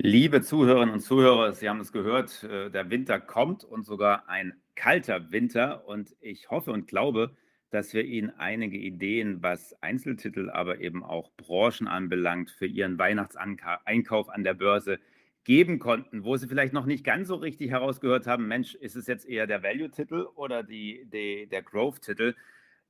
Liebe 0.00 0.42
Zuhörerinnen 0.42 0.94
und 0.94 1.00
Zuhörer, 1.00 1.52
Sie 1.52 1.68
haben 1.68 1.80
es 1.80 1.92
gehört, 1.92 2.44
äh, 2.44 2.70
der 2.70 2.88
Winter 2.90 3.18
kommt 3.18 3.64
und 3.64 3.84
sogar 3.84 4.28
ein 4.28 4.54
kalter 4.76 5.32
Winter. 5.32 5.88
Und 5.88 6.14
ich 6.20 6.50
hoffe 6.50 6.70
und 6.70 6.86
glaube, 6.86 7.36
dass 7.70 7.92
wir 7.92 8.04
Ihnen 8.04 8.30
einige 8.30 8.78
Ideen, 8.78 9.42
was 9.42 9.74
Einzeltitel, 9.82 10.50
aber 10.50 10.78
eben 10.80 11.04
auch 11.04 11.30
Branchen 11.36 11.88
anbelangt, 11.88 12.50
für 12.50 12.66
Ihren 12.66 12.98
Weihnachtseinkauf 12.98 14.28
an 14.28 14.44
der 14.44 14.54
Börse 14.54 14.98
geben 15.44 15.78
konnten, 15.78 16.24
wo 16.24 16.36
Sie 16.36 16.46
vielleicht 16.46 16.72
noch 16.72 16.86
nicht 16.86 17.04
ganz 17.04 17.28
so 17.28 17.34
richtig 17.34 17.70
herausgehört 17.70 18.26
haben, 18.26 18.48
Mensch, 18.48 18.74
ist 18.74 18.96
es 18.96 19.06
jetzt 19.06 19.26
eher 19.26 19.46
der 19.46 19.62
Value-Titel 19.62 20.26
oder 20.34 20.62
die, 20.62 21.06
die, 21.12 21.46
der 21.46 21.62
Growth-Titel? 21.62 22.34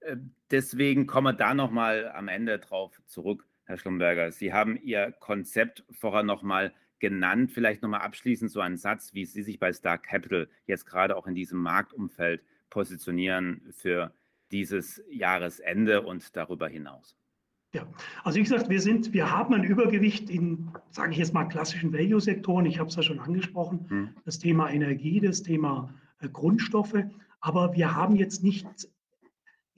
Äh, 0.01 0.17
deswegen 0.51 1.07
kommen 1.07 1.27
wir 1.27 1.33
da 1.33 1.55
nochmal 1.55 2.11
am 2.15 2.29
Ende 2.29 2.59
drauf 2.59 3.01
zurück, 3.07 3.47
Herr 3.65 3.79
Schlumberger. 3.79 4.33
Sie 4.33 4.53
haben 4.53 4.79
Ihr 4.83 5.13
Konzept 5.13 5.85
vorher 5.91 6.23
nochmal 6.23 6.73
genannt. 6.99 7.53
Vielleicht 7.53 7.83
nochmal 7.83 8.01
abschließend 8.01 8.51
so 8.51 8.61
ein 8.61 8.77
Satz, 8.77 9.15
wie 9.15 9.25
Sie 9.25 9.43
sich 9.43 9.59
bei 9.59 9.73
Star 9.73 9.99
Capital 9.99 10.49
jetzt 10.67 10.87
gerade 10.87 11.17
auch 11.17 11.27
in 11.27 11.35
diesem 11.35 11.61
Marktumfeld 11.61 12.43
positionieren 12.71 13.63
für 13.73 14.13
dieses 14.51 15.03
Jahresende 15.11 16.03
und 16.03 16.37
darüber 16.37 16.69
hinaus. 16.69 17.17
Ja, 17.75 17.87
also 18.25 18.39
wie 18.39 18.43
gesagt, 18.43 18.71
wir 18.71 18.81
sind, 18.81 19.13
wir 19.13 19.31
haben 19.31 19.53
ein 19.53 19.65
Übergewicht 19.65 20.31
in, 20.31 20.71
sage 20.91 21.13
ich 21.13 21.19
jetzt 21.19 21.35
mal, 21.35 21.45
klassischen 21.45 21.93
Value-Sektoren. 21.93 22.65
Ich 22.65 22.79
habe 22.79 22.89
es 22.89 22.97
ja 22.97 23.03
schon 23.03 23.21
angesprochen, 23.21 23.85
hm. 23.89 24.09
das 24.25 24.39
Thema 24.39 24.71
Energie, 24.71 25.21
das 25.21 25.43
Thema 25.43 25.93
äh, 26.21 26.29
Grundstoffe. 26.31 27.05
Aber 27.41 27.75
wir 27.75 27.95
haben 27.95 28.17
jetzt 28.17 28.43
nicht, 28.43 28.67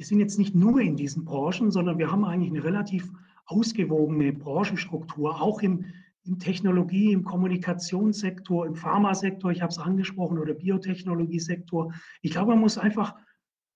wir 0.01 0.07
sind 0.07 0.19
jetzt 0.19 0.39
nicht 0.39 0.55
nur 0.55 0.81
in 0.81 0.97
diesen 0.97 1.27
Branchen, 1.27 1.71
sondern 1.71 1.99
wir 1.99 2.11
haben 2.11 2.25
eigentlich 2.25 2.49
eine 2.49 2.65
relativ 2.65 3.13
ausgewogene 3.45 4.33
Branchenstruktur, 4.33 5.43
auch 5.43 5.61
im 5.61 5.85
im 6.25 6.39
Technologie-, 6.39 7.13
im 7.13 7.23
Kommunikationssektor, 7.23 8.67
im 8.67 8.77
Pharmasektor, 8.77 9.51
ich 9.51 9.61
habe 9.61 9.73
es 9.73 9.79
angesprochen, 9.79 10.39
oder 10.39 10.55
Biotechnologiesektor. 10.55 11.93
Ich 12.23 12.31
glaube, 12.31 12.53
man 12.53 12.61
muss 12.61 12.79
einfach 12.79 13.15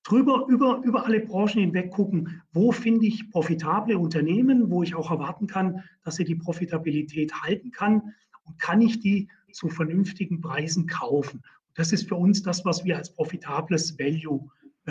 drüber, 0.03 0.47
über, 0.49 0.81
über 0.83 1.05
alle 1.05 1.21
Branchen 1.21 1.61
hinweg 1.61 1.91
gucken, 1.91 2.41
wo 2.53 2.73
finde 2.73 3.05
ich 3.05 3.31
profitable 3.31 3.99
Unternehmen, 3.99 4.71
wo 4.71 4.83
ich 4.83 4.95
auch 4.95 5.11
erwarten 5.11 5.47
kann, 5.47 5.83
dass 6.05 6.17
sie 6.17 6.25
die 6.25 6.37
Profitabilität 6.37 7.35
halten 7.43 7.71
kann 7.71 8.15
und 8.45 8.59
kann 8.59 8.81
ich 8.81 9.01
die 9.01 9.29
zu 9.53 9.69
vernünftigen 9.69 10.41
Preisen 10.41 10.87
kaufen. 10.87 11.43
Das 11.75 11.93
ist 11.93 12.09
für 12.09 12.17
uns 12.17 12.43
das, 12.43 12.65
was 12.65 12.83
wir 12.87 12.97
als 12.97 13.15
profitables 13.15 13.99
Value 13.99 14.49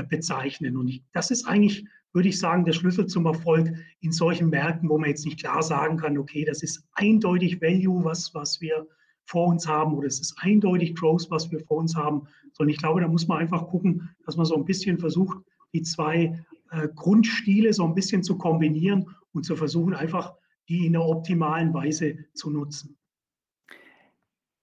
bezeichnen. 0.10 0.78
Und 0.78 0.88
ich, 0.88 1.04
das 1.14 1.30
ist 1.30 1.46
eigentlich 1.46 1.86
würde 2.14 2.30
ich 2.30 2.40
sagen, 2.40 2.64
der 2.64 2.74
Schlüssel 2.74 3.08
zum 3.08 3.26
Erfolg 3.26 3.74
in 4.00 4.12
solchen 4.12 4.50
Märkten, 4.50 4.88
wo 4.88 4.98
man 4.98 5.10
jetzt 5.10 5.26
nicht 5.26 5.40
klar 5.40 5.64
sagen 5.64 5.98
kann, 5.98 6.18
okay, 6.18 6.46
das 6.46 6.62
ist 6.62 6.88
eindeutig 6.94 7.60
Value, 7.60 8.04
was, 8.04 8.34
was 8.34 8.62
wir 8.62 8.88
vor 9.26 9.48
uns 9.48 9.68
haben, 9.68 9.96
oder 9.96 10.08
es 10.08 10.20
ist 10.20 10.36
eindeutig 10.40 10.96
Growth, 10.96 11.28
was 11.30 11.52
wir 11.52 11.60
vor 11.62 11.78
uns 11.78 11.96
haben, 11.96 12.28
sondern 12.54 12.72
ich 12.72 12.78
glaube, 12.78 13.02
da 13.02 13.08
muss 13.08 13.28
man 13.28 13.40
einfach 13.40 13.68
gucken, 13.68 14.10
dass 14.26 14.38
man 14.38 14.46
so 14.46 14.56
ein 14.56 14.66
bisschen 14.66 15.00
versucht, 15.00 15.38
die 15.74 15.82
zwei 15.82 16.46
äh, 16.72 16.88
Grundstile 16.94 17.74
so 17.74 17.86
ein 17.86 17.96
bisschen 17.96 18.22
zu 18.22 18.38
kombinieren 18.38 19.08
und 19.32 19.44
zu 19.46 19.56
versuchen, 19.56 19.96
einfach 19.96 20.34
die 20.70 20.86
in 20.86 20.96
einer 20.96 21.06
optimalen 21.06 21.74
Weise 21.74 22.18
zu 22.34 22.52
nutzen. 22.52 22.98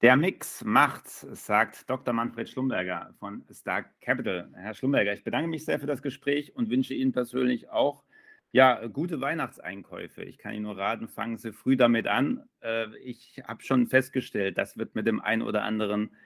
Der 0.02 0.16
Mix 0.16 0.64
macht's, 0.64 1.26
sagt 1.32 1.90
Dr. 1.90 2.14
Manfred 2.14 2.48
Schlumberger 2.48 3.12
von 3.18 3.44
Stark 3.52 4.00
Capital. 4.00 4.48
Herr 4.54 4.72
Schlumberger, 4.72 5.12
ich 5.12 5.24
bedanke 5.24 5.48
mich 5.48 5.66
sehr 5.66 5.78
für 5.78 5.86
das 5.86 6.00
Gespräch 6.00 6.56
und 6.56 6.70
wünsche 6.70 6.94
Ihnen 6.94 7.12
persönlich 7.12 7.68
auch 7.68 8.02
ja, 8.50 8.86
gute 8.86 9.20
Weihnachtseinkäufe. 9.20 10.22
Ich 10.22 10.38
kann 10.38 10.54
Ihnen 10.54 10.62
nur 10.62 10.78
raten, 10.78 11.06
fangen 11.06 11.36
Sie 11.36 11.52
früh 11.52 11.76
damit 11.76 12.06
an. 12.06 12.44
Äh, 12.62 12.86
ich 13.04 13.42
habe 13.46 13.62
schon 13.62 13.88
festgestellt, 13.88 14.56
das 14.56 14.78
wird 14.78 14.94
mit 14.94 15.06
dem 15.06 15.20
ein 15.20 15.42
oder 15.42 15.64
anderen 15.64 16.16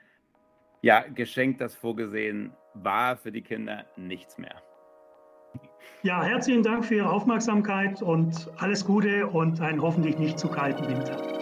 ja, 0.81 1.01
Geschenk, 1.01 1.57
das 1.57 1.75
vorgesehen 1.75 2.53
war 2.75 3.17
für 3.17 3.33
die 3.33 3.41
Kinder, 3.41 3.85
nichts 3.97 4.37
mehr. 4.37 4.55
Ja, 6.01 6.23
herzlichen 6.23 6.63
Dank 6.63 6.85
für 6.85 6.95
Ihre 6.95 7.09
Aufmerksamkeit 7.09 8.01
und 8.01 8.49
alles 8.55 8.85
Gute 8.85 9.27
und 9.27 9.59
einen 9.59 9.81
hoffentlich 9.81 10.17
nicht 10.17 10.39
zu 10.39 10.47
kalten 10.47 10.87
Winter. 10.87 11.34